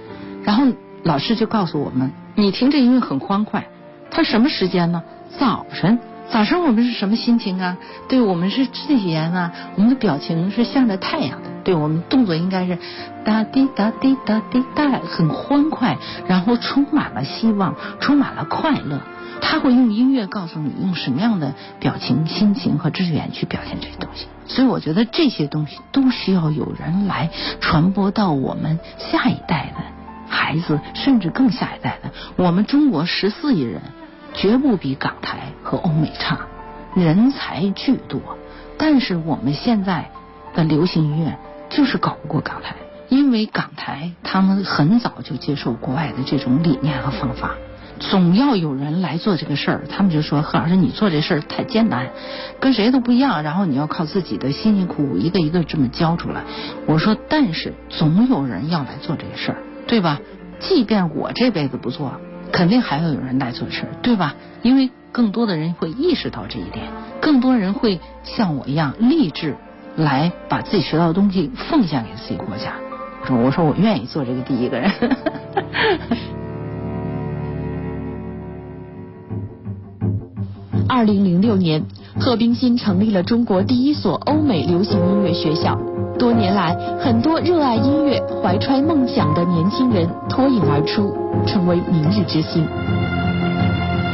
[0.43, 0.65] 然后
[1.03, 3.67] 老师就告诉我们，你听这音乐很欢快，
[4.11, 5.03] 它什么时间呢？
[5.39, 5.99] 早晨，
[6.31, 7.77] 早晨我们是什么心情啊？
[8.09, 12.79] 对我们是肢体语言啊，我们的表情是向着太阳的，对我们动作应该是
[13.23, 18.99] 哒滴哒滴哒滴哒，很欢快，然后充满了希望，充满了快乐。
[19.41, 27.31] 他会用音乐告诉你用什么样的表情、心情和肢体语言去表现这些东西，所以我觉得这些东西都需要有人来
[27.61, 29.83] 传播到我们下一代的
[30.29, 32.11] 孩子，甚至更下一代的。
[32.37, 33.81] 我们中国十四亿人，
[34.35, 36.41] 绝不比港台和欧美差，
[36.95, 38.21] 人才巨多，
[38.77, 40.11] 但是我们现在
[40.55, 41.39] 的流行音乐
[41.71, 42.77] 就是搞不过港台，
[43.09, 47.53] 因为港台他们很早就接受国外的这种理念和方法。
[47.99, 52.09] 总要有人来做这个事儿，他们就说何老师你做这事儿太艰难，
[52.61, 56.43] 跟谁都不一样，然后你要靠自己的辛辛苦苦一个一个这么教出来。
[56.87, 60.21] 我说，但是总有人要来做这个事儿，对吧？
[60.61, 62.21] 即便我这辈子不做，
[62.51, 64.35] 肯定还要有人来做事儿，对吧？
[64.63, 66.87] 因为更多的人会意识到这一点，
[67.21, 69.57] 更多人会像我一样立志
[69.97, 72.75] 来把自己学到的东西奉献给自己国家。
[73.31, 74.91] 我说我愿意做这个第一个人。
[80.89, 81.85] 二零零六年，
[82.19, 85.79] 贺冰心成立了中国第一所欧美流行音乐学校。
[86.19, 91.15] 多年来，很多热爱音乐、怀揣梦想的年轻人脱颖而出，
[91.47, 92.67] 成为明日之星。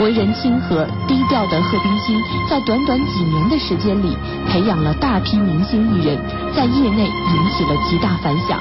[0.00, 2.20] 为人亲和、低调的贺冰心，
[2.50, 4.16] 在短短几年的时间里，
[4.48, 6.18] 培养了大批明星艺人，
[6.56, 8.58] 在业内引起了极大反响。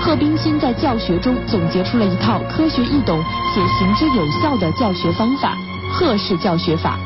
[0.00, 3.18] 贺冰心在教学中总结出了一套科学易懂
[3.52, 5.56] 且行之有效的教学方法——
[5.90, 6.96] 贺氏教学法。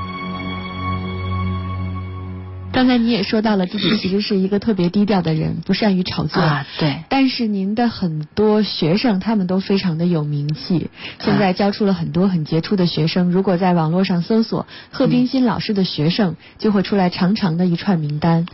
[2.78, 6.40] 刚才你也说到了，自己其实是一个特别低调的人，不善于炒作。
[6.40, 7.02] 啊，对。
[7.08, 13.32] 但是您的很多学生，他们都非常的有名气，现在教出了很多很杰出的学生。
[13.32, 18.46] 如果在网络上搜索贺冰心老师的学生，就会出来长长的一串名单。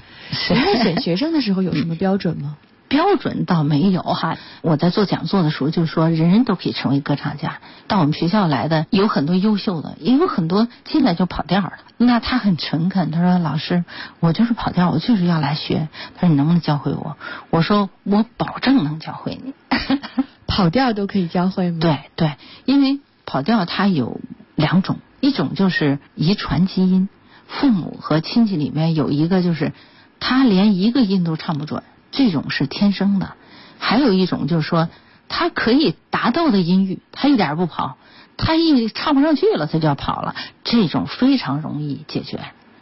[0.49, 2.57] 您在选学生的时候有什么 标准吗？
[2.95, 7.59] 标准倒没有哈，我在做讲座的时候就说，人人都可以成为歌唱家。
[7.89, 11.73] 到我们学校来的有很多优秀的，也有很多进来就跑调的。
[11.97, 13.85] 那他很诚恳，他说：“老师，
[14.21, 17.17] 我就是跑调，我就是要来学。”他说：“你能不能教会我？”
[17.51, 19.55] 我说：“我保证能教会你。
[20.47, 21.79] ”跑调都可以教会吗？
[21.81, 24.21] 对对，因为跑调它有
[24.55, 27.09] 两种，一种就是遗传基因，
[27.49, 29.73] 父母和亲戚里面有一个就是
[30.21, 31.83] 他连一个音都唱不准。
[32.17, 33.33] 这种是天生的，
[33.79, 34.89] 还有一种就是说，
[35.29, 37.97] 他可以达到的音域，他一点不跑，
[38.37, 40.37] 他一唱不上去了，他就要跑了。
[40.63, 42.39] 这种非常容易解决，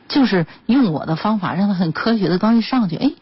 [0.09, 3.13] 就是用我的方法让他很科学的刚一上去，哎，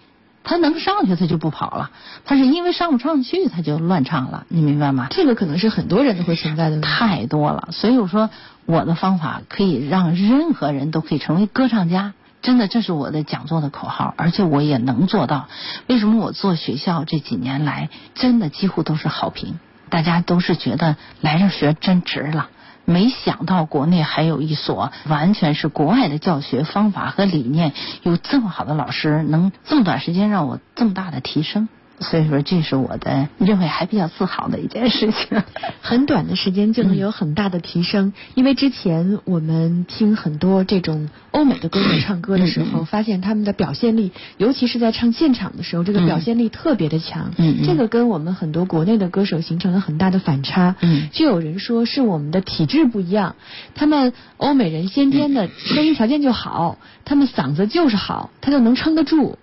[0.42, 1.92] 他能上去，他就不跑了。
[2.24, 5.06] 他是因为上不上去，他就乱唱了，你明白吗？
[5.10, 6.80] 这个可能是很多人都会存在的。
[6.80, 8.30] 太多了，所以我说
[8.66, 12.14] 我的方法可以让任何人都可以成为歌唱家。
[12.42, 15.48] 真的，这是我的讲座的口号，而且我也能做到。
[15.88, 19.58] 为什么我做学校这几年来，真的几乎都是好评，
[19.90, 22.48] 大家都是觉得来这学真值了。
[22.86, 27.72] 没想到国内还有一所完全是国外的教学方法和理念，
[28.02, 31.68] 有这么好的老师，能这么短时间让我这么大的提升。
[32.00, 35.42] 所以说，这是我的认为还比较自豪的一件事情。
[35.82, 47.32] 很短的时间就能有很大的提升，因为之前我们听很多这种欧美的歌手唱歌的时候，发现他们的表现力，尤其是在唱现场的时候，这个表现力特别的强。
[47.36, 50.76] 嗯这个跟我们很多国内的歌手形成了很大的反差。
[50.80, 53.36] 嗯就有人说是我们的体质不一样，
[53.74, 59.38] 他们欧美人先天的声音条件就好，他们嗓子就是好，他就能撑得住。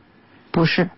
[0.50, 0.90] 不是，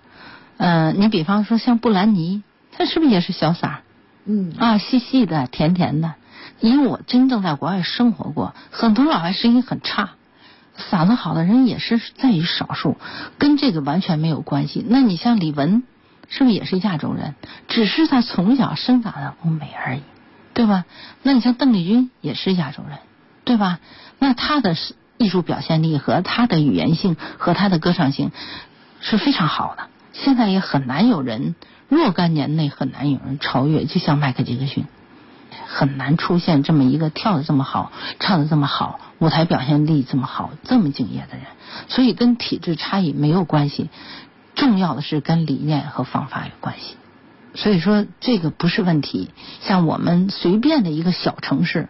[0.59, 2.43] 呃，你比方说像布兰妮，
[2.73, 3.81] 她是不是也是小嗓儿？
[4.25, 6.15] 嗯啊，细细的，甜甜的。
[6.59, 10.09] 因为我真正在国外生活过，很多老外声音很差，
[10.91, 12.97] 嗓子好的人也是在于少数，
[13.37, 14.85] 跟这个完全没有关系。
[14.85, 15.83] 那你像李玟，
[16.27, 17.35] 是不是也是亚洲人？
[17.69, 20.01] 只是他从小生长在欧美而已，
[20.53, 20.83] 对吧？
[21.23, 22.97] 那你像邓丽君也是亚洲人，
[23.45, 23.79] 对吧？
[24.19, 24.75] 那她的
[25.15, 28.31] 艺术表现力和她的语言性和她的歌唱性
[28.99, 29.87] 是非常好的。
[30.23, 31.55] 现在也很难有人，
[31.87, 34.85] 若干年内很难有人超越，就像迈克杰克逊，
[35.67, 41.45] 很难出现这么一个跳的这么好、唱的这么好、舞台表现力这么好、这么敬业的人。
[41.87, 43.89] 所以跟体质差异没有关系，
[44.55, 46.95] 重要的是跟理念和方法有关系。
[47.55, 49.31] 所以说这个不是问题。
[49.61, 51.89] 像我们随便的一个小城市，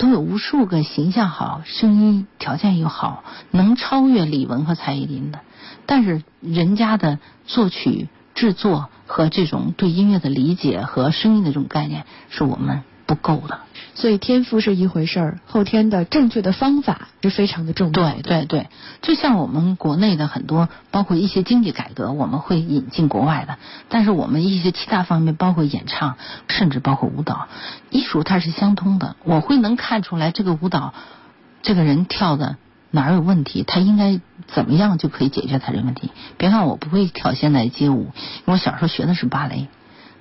[0.00, 5.40] 都有无数个形象好、声音条件又好、能超越李玟和蔡依林的。
[5.84, 13.58] 但是人家的作曲制作和这种对音乐的理解和声音的这种概念，是我们不够的。
[13.94, 18.68] 所以天赋是一回事儿，后天的正确的方法是非常的重要对对对，
[19.02, 23.58] 就像我们国内的很多，包括一些经济改革，我们会引进国外的，
[23.88, 27.48] 但是我们一些其他方面，包括演唱，甚至包括舞蹈，
[27.90, 29.16] 艺术它是相通的。
[29.24, 30.94] 我会能看出来这个舞蹈，
[31.62, 32.56] 这个人跳的
[32.92, 36.10] 哪儿有问题，他应该怎么样就可以解决他这个问题。
[36.38, 38.12] 别看我不会跳现代街舞，
[38.44, 39.66] 我小时候学的是芭蕾。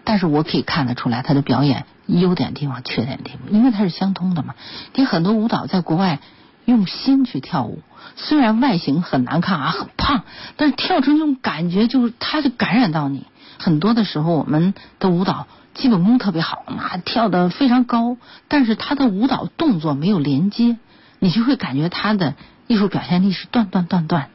[0.04, 4.56] 但是我可以看得出来他的表演优点地方、缺点地方，因为它是相通的嘛。
[4.95, 6.20] 你很多舞蹈在国外
[6.66, 7.82] 用心去跳舞，
[8.16, 10.24] 虽然外形很难看啊，很胖，
[10.56, 13.26] 但是跳出那种感觉，就是它就感染到你。
[13.58, 20.78] 很多的时候，我们的舞蹈基本功特别好嘛，跳得非常高，但是他的舞蹈动作没有连接，
[21.20, 22.36] 你就会感觉他的
[22.68, 24.30] 艺术表现力是断断断断，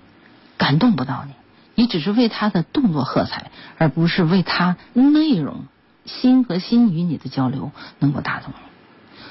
[0.59, 1.33] 感动不到你。
[1.75, 5.65] 你只是为他的动作喝彩，而不是为他内容
[6.05, 8.57] 心和心与你的交流能够打动你。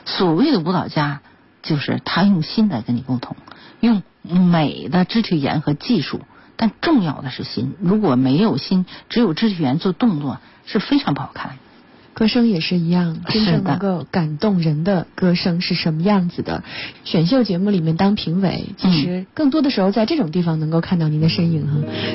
[0.06, 1.22] 所谓的舞蹈家，
[1.62, 3.36] 就是他用心来跟你沟通，
[3.80, 6.22] 用美的肢体语言和技术，
[6.58, 7.76] 但重要的是心。
[7.80, 11.58] 如果没有心，只有肢体语言做动作，是非常不好看。
[12.14, 16.64] 歌声也是一样，真正能够感动人的歌声是什么样子的？
[17.04, 21.74] 选秀节目里面当评委，其实更多的时候在这种地方能够看到您的身影哈。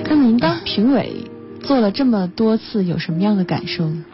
[0.08, 1.24] 那么您当评委
[1.62, 4.04] 做了这么多次，有什么样的感受呢？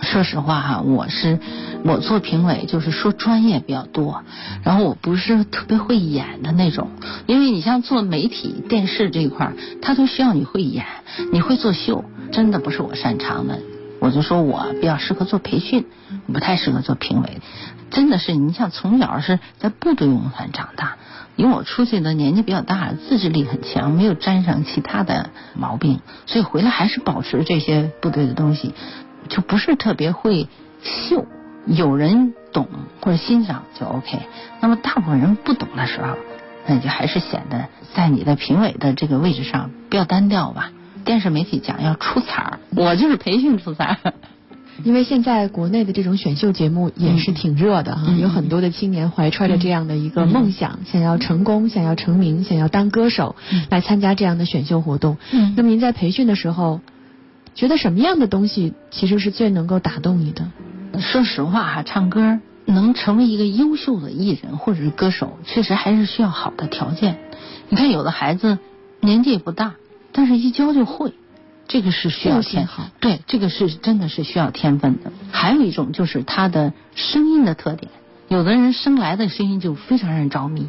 [0.00, 1.38] 说实话哈，我是
[1.84, 4.22] 我做评委就是说专业比较多，
[4.62, 6.90] 然后我不是特别会演的那种，
[7.26, 10.84] 因为你像做媒体、电视这一块，它都需要你会演，
[11.32, 13.60] 你会做秀，真的不是我擅长的。
[14.00, 15.86] 我就说我比较适合做培训，
[16.32, 17.40] 不太适合做评委。
[17.90, 20.96] 真的是，你像从小是在部队运动团长大，
[21.36, 28.74] 因为我出去的年纪比较大，自制力很强，没有沾上其他的毛病，所以回来还是保持这些部队的东西，
[29.28, 30.48] 就不是特别会
[30.82, 31.26] 秀。
[31.66, 32.68] 有人懂
[33.00, 34.18] 或者欣赏就 OK，
[34.60, 36.16] 那么大部分人不懂的时候，
[36.66, 40.72] 那就还是显得在你的评委的这个位置上比较单调吧。
[41.04, 44.12] 电视媒体讲要出彩儿，我就是培训出彩儿。
[44.82, 55.16] 因为现在国内的这种选秀节目也是挺热的哈，嗯、有很多的青年怀揣着这样的一个梦想，嗯、想要成功，想要成名，想要当歌手，嗯、来参加这样的选秀活动。
[55.56, 56.80] 那么您在培训的时候，
[57.54, 60.50] 觉得什么样的东西其实是最能够打动你的？
[60.98, 67.20] 说实话哈，唱歌能成为一个优秀的艺人或者是歌手，确实还是需要好的条件。
[67.68, 68.58] 你看，有的孩子
[68.98, 69.74] 年纪也不大。
[70.16, 71.12] 但是，一教就会，
[71.66, 72.84] 这个是需要天好。
[73.00, 75.10] 对，这个是真的是需要天分的。
[75.32, 77.90] 还有一种就是他的声音的特点，
[78.28, 80.68] 有的人生来的声音就非常让人着迷，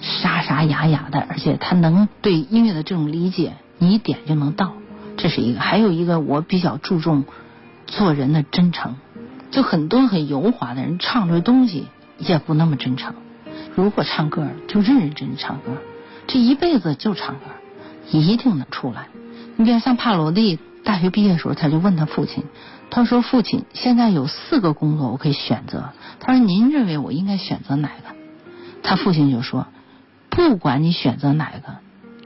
[0.00, 4.72] 沙沙哑哑的，而且他能对音乐的这种理解，你一点就能到，
[5.18, 5.60] 这是一个。
[5.60, 7.26] 还有一个，我比较注重
[7.86, 8.96] 做人的真诚，
[9.50, 13.14] 就很多很油滑的人唱出东西也不那么真诚。
[13.74, 15.76] 如果唱歌，就认认真真唱歌，
[16.26, 17.42] 这一辈子就唱歌。
[18.10, 19.08] 一定能出来。
[19.56, 22.44] 你比如像帕罗蒂，大学毕业的时候，他就问他父亲，
[22.90, 25.90] 他说：“父亲，现在有四个工作我可以选择，
[26.20, 28.14] 他说您认为我应该选择哪个？”
[28.82, 29.66] 他父亲就说
[30.30, 31.78] ：“不管你选择哪个，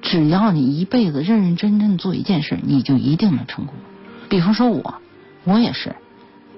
[0.03, 3.75] 只要你一辈子认认真真做一件事，你就一定能成功。
[4.29, 4.95] 比方说我，
[5.45, 5.97] 我也是。”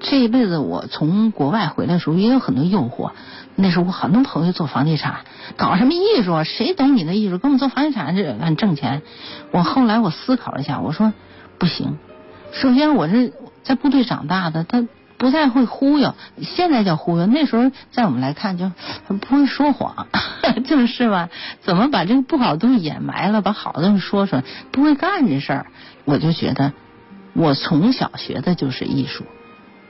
[0.01, 3.11] 这一辈子，我从国外回来的时候也有很多诱惑。
[3.57, 5.25] 那时候我很多朋友做房地产，
[5.57, 6.45] 搞什么艺术？
[6.45, 7.39] 谁懂你的艺术？
[7.39, 9.03] 跟我们做房地产这很挣钱。
[9.51, 11.13] 我后来我思考了一下，我说
[11.59, 11.99] 不行。
[12.53, 13.33] 首先我是
[13.65, 14.87] 在部队长大的，他
[15.17, 17.27] 不太会忽悠，现在叫忽悠。
[17.27, 18.71] 那时候在我们来看就
[19.09, 20.07] 不会说谎，
[20.65, 21.29] 就是吧？
[21.61, 24.45] 怎么把这个不好的东西掩埋了，把好的东西说出来？
[24.71, 25.67] 不会干这事儿。
[26.05, 26.73] 我就觉得
[27.35, 29.25] 我从小学的就是艺术。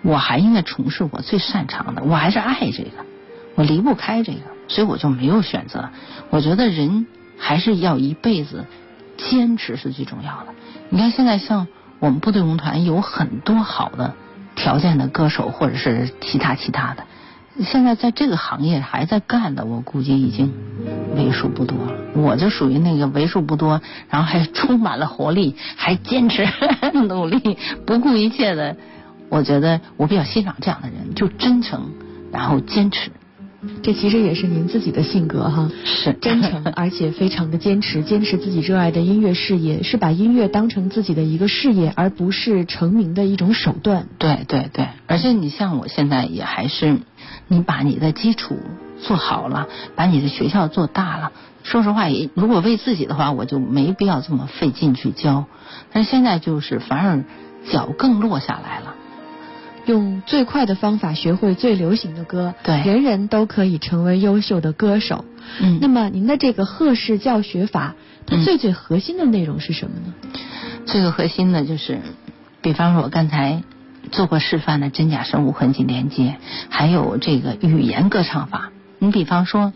[0.03, 3.05] 我还应该从事我最擅长的，我还是爱这个，
[3.57, 5.89] 我离不开这个，所以我就没有选择。
[6.31, 8.67] 我觉得人还是要一辈子
[9.17, 10.55] 坚持是最重要的。
[10.91, 11.67] 你看现在像
[11.99, 14.15] 我们部队文团有很多好的
[14.55, 17.05] 条件的歌手，或者是其他其他的，
[17.65, 20.55] 现在在这个行业还在干的，我估计已经
[21.17, 21.99] 为数不多了。
[22.15, 26.49] 我就属于那个为数不多，然后还充满了活力，还坚持
[26.93, 28.77] 努力，不顾一切的。
[29.29, 31.93] 我觉得我比较欣赏这样的人，就真诚，
[32.33, 33.11] 然后坚持。
[33.83, 44.07] 这其实也是您自己的性格哈，是真诚，而且非常的坚持，坚持自己热爱的音乐事业，是把音乐当成自己的一个事业，而不是成名的一种手段。
[44.19, 47.01] 对对对，而且你像我现在也还是，
[47.49, 48.57] 你把你的基础
[49.01, 49.67] 做好了，
[49.97, 51.33] 把你的学校做大了。
[51.65, 55.47] 说实话，也如果为自己的话，我就没必要这么费劲去教。
[55.93, 57.25] 但是现在就是反而
[57.69, 58.95] 脚更落下来了。
[59.89, 65.25] 用最快的方法学会最流行的歌，对，人人都可以成为优秀的歌手。
[65.61, 67.95] 嗯，那么您的这个贺氏教学法，
[68.27, 70.13] 它最最核心的内容是什么呢？
[70.85, 72.01] 最最核心的就是，
[72.61, 73.63] 比方说我刚才
[74.13, 76.37] 做过示范的真假声无痕迹连接，
[76.69, 78.71] 还有这个语言歌唱法。
[78.99, 79.73] 你比方说，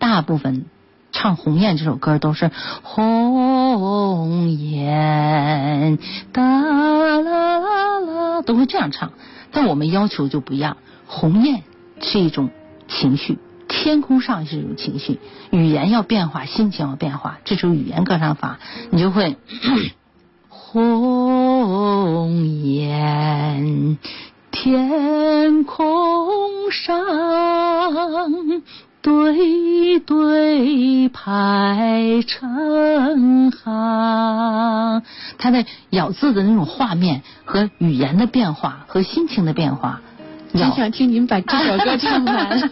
[0.00, 0.64] 大部分
[1.12, 2.50] 唱《鸿雁》这首歌都是
[2.82, 5.98] 鸿雁
[6.32, 9.12] 哒啦啦啦，都会这样唱。
[9.56, 10.76] 但我们要求就不一样，
[11.06, 11.62] 鸿雁
[12.02, 12.50] 是一种
[12.88, 13.38] 情绪，
[13.68, 15.18] 天空上是一种情绪，
[15.50, 18.58] 语言要变化，心情要变化，这种语言歌唱法，
[18.90, 19.38] 你就会
[20.50, 23.96] 鸿雁
[24.50, 27.02] 天空上
[29.06, 35.04] 对对排成行。
[35.38, 40.00] 他在咬字的那种画面和语言的变化和心情的变化，
[40.52, 42.68] 真想听您把这首歌唱完。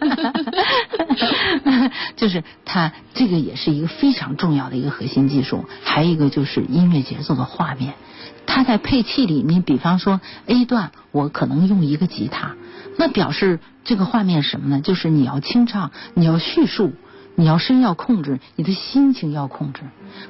[2.16, 7.94] 就是他这个也是一个非常重要的一个核心技术，还有一个就是音乐节奏的画面。
[8.44, 12.56] 他在配器里，你比方说 A 段，我可能用一个吉他，
[12.96, 14.80] 那表示这个画面什么呢？
[14.80, 16.92] 就是你要清唱，你要叙述。
[17.36, 19.80] 你要声要控制，你的心情要控制，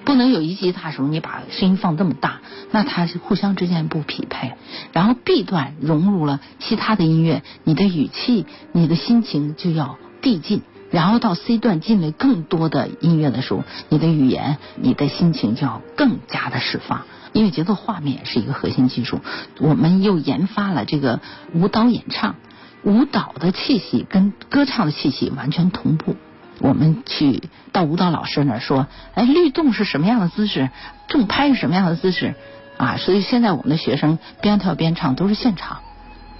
[0.07, 2.41] 不能有一吉他手你把声音放这么大，
[2.71, 4.55] 那它是互相之间不匹配。
[4.95, 10.63] 然后 B 段融入了其他的音乐，你的语气、你的心情就要递进。
[10.91, 17.03] 然后到 C 段进了更多的音乐的时候，你的语言、你的心情就要更加的释放。
[17.35, 19.21] 因为节奏画面是一个核心技术，
[19.59, 21.21] 我们又研发了这个
[21.53, 22.37] 舞蹈演唱，
[22.85, 26.17] 舞蹈的气息跟歌唱的气息完全同步。
[26.61, 30.71] 我们去到舞蹈老师那儿说，哎，律动是什么样的姿势？
[31.09, 32.35] 重拍是什么样的姿势？
[32.77, 35.79] 啊，所以现在我们的学生边跳边唱都是现场。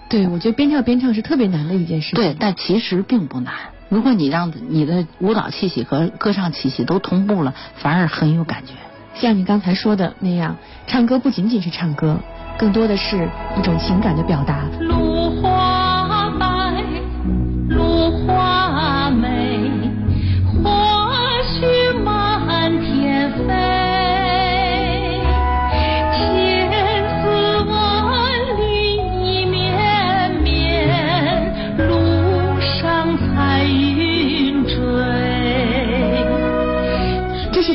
[0.09, 2.15] 对，我觉得边跳边唱是特别难的一件事。
[2.15, 3.55] 对，但其实并不难。
[3.89, 8.73] 如果你让你的舞蹈气息和歌唱气息都同步了，反而很有感觉。
[9.15, 12.21] 像你刚才说的那样，唱歌不仅仅是唱歌，
[12.59, 13.29] 更多的是
[13.59, 14.65] 一种情感的表达。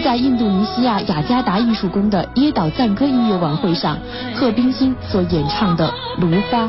[0.10, 3.96] 在印度尼西亚雅加达艺术宫的耶岛赞歌音乐晚会上，
[4.36, 5.88] 贺冰心所演唱的
[6.20, 6.64] 《芦花》，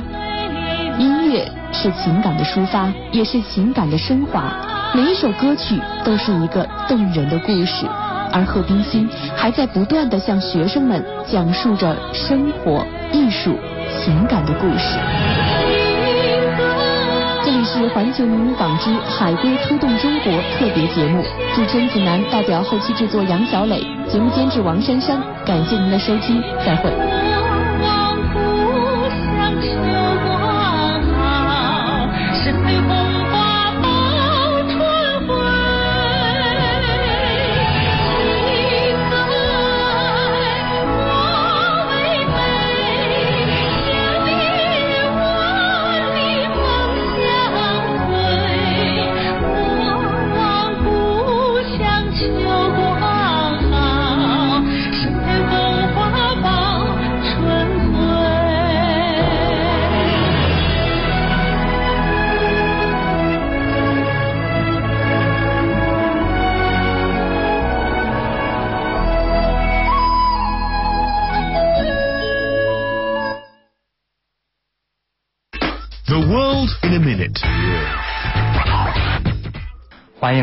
[0.98, 4.52] 音乐是情感的抒发，也是情感的升华。
[4.92, 7.86] 每一首歌曲都是一个动人的故事，
[8.30, 13.56] 而贺冰心还在不断的向学生们讲述着生活、艺术、
[14.04, 15.79] 情感的故事。
[17.94, 21.22] 环球民纺织海归出动中国特别节目，
[21.54, 27.29] 主持人子楠代表后期制作杨小磊，节目监制王珊珊，感谢您的收听，再会。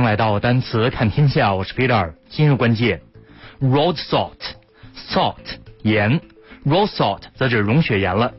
[0.08, 2.14] 来到单词看天下，我是 Peter。
[2.30, 3.02] 今日关键
[3.60, 5.36] ：road salt，salt
[5.84, 6.22] 盐
[6.66, 8.32] ，road salt 则指溶雪盐了。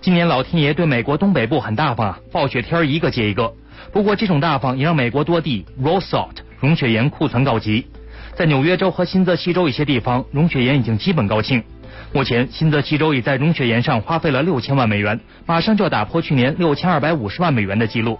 [0.00, 3.52] 今年老天爷对美国东北部很大方啊，暴雪天一个接一个。
[3.92, 7.86] 不过这种大方也让美国多地 road salt 溶雪盐库存告急。
[8.34, 11.62] 在纽约州和新泽西州一些地方，溶雪盐已经基本告罄。
[12.14, 18.18] 目前，新泽西州已在溶雪盐上花费了六千万美元，马上就要打破去年六千二百五十万美元的记录。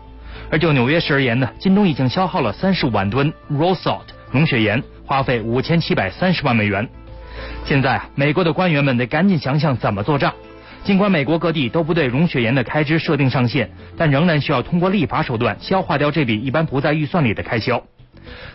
[0.53, 6.86] 而就纽约市而言呢，今冬已经消耗了三十五万吨 road salt 溶雪盐，花费五千七百三十万美元。
[7.64, 10.34] 现在啊，美国的官员们得赶紧想想怎么做账。
[10.84, 17.82] 尽管美国各地都不对融雪盐的开支设定上限，但仍然需要通过立法手段消化掉这笔一般不在预算里的开销。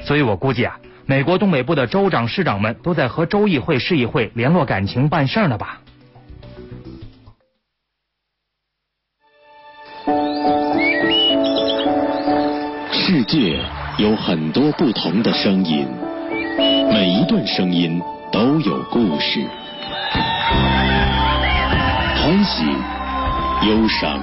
[0.02, 0.78] 所以我估计啊。
[1.10, 5.80] 美国东北部的州长、市长们都在和州议会、市议会联络感情办事呢吧？
[13.10, 13.58] 世界
[13.98, 15.88] 有很多不同的声音，
[16.92, 18.02] 每一段声音
[18.34, 19.48] 都有故事。
[22.18, 22.66] 欢喜、
[23.66, 24.20] 忧伤、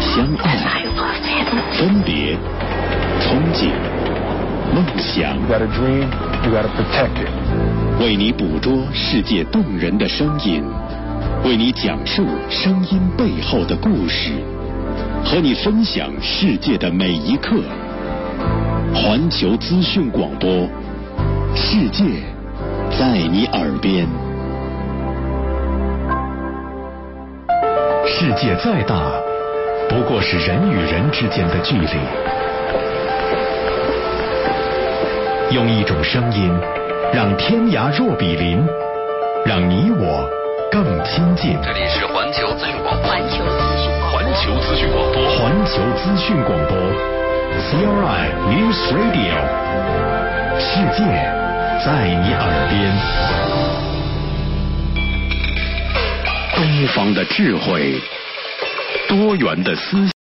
[0.00, 0.84] 相爱、
[1.72, 2.36] 分别、
[3.18, 3.70] 憧憬。
[4.72, 5.36] 梦想，
[7.98, 10.62] 为你捕捉世界动人的声音，
[11.42, 14.30] 为你讲述声音背后的故事，
[15.24, 17.60] 和你分享世界的每一刻。
[18.94, 20.68] 环球资讯广播，
[21.54, 22.04] 世界
[22.98, 24.06] 在你耳边。
[28.06, 29.10] 世界再大，
[29.88, 31.86] 不过是人与人之间的距离。
[35.54, 36.50] 用一种声音，
[37.12, 38.64] 让天涯若比邻，
[39.44, 40.28] 让你我
[40.70, 41.56] 更亲近。
[41.62, 43.10] 这里是环球资讯广播。
[43.10, 45.22] 环球资讯环球资讯广播。
[45.38, 47.25] 环球资讯广播。
[47.56, 49.34] CRI News Radio。
[50.58, 51.04] 世界
[51.84, 52.76] 在你耳边。
[56.54, 57.98] 东方的智慧，
[59.08, 60.15] 多元的思想。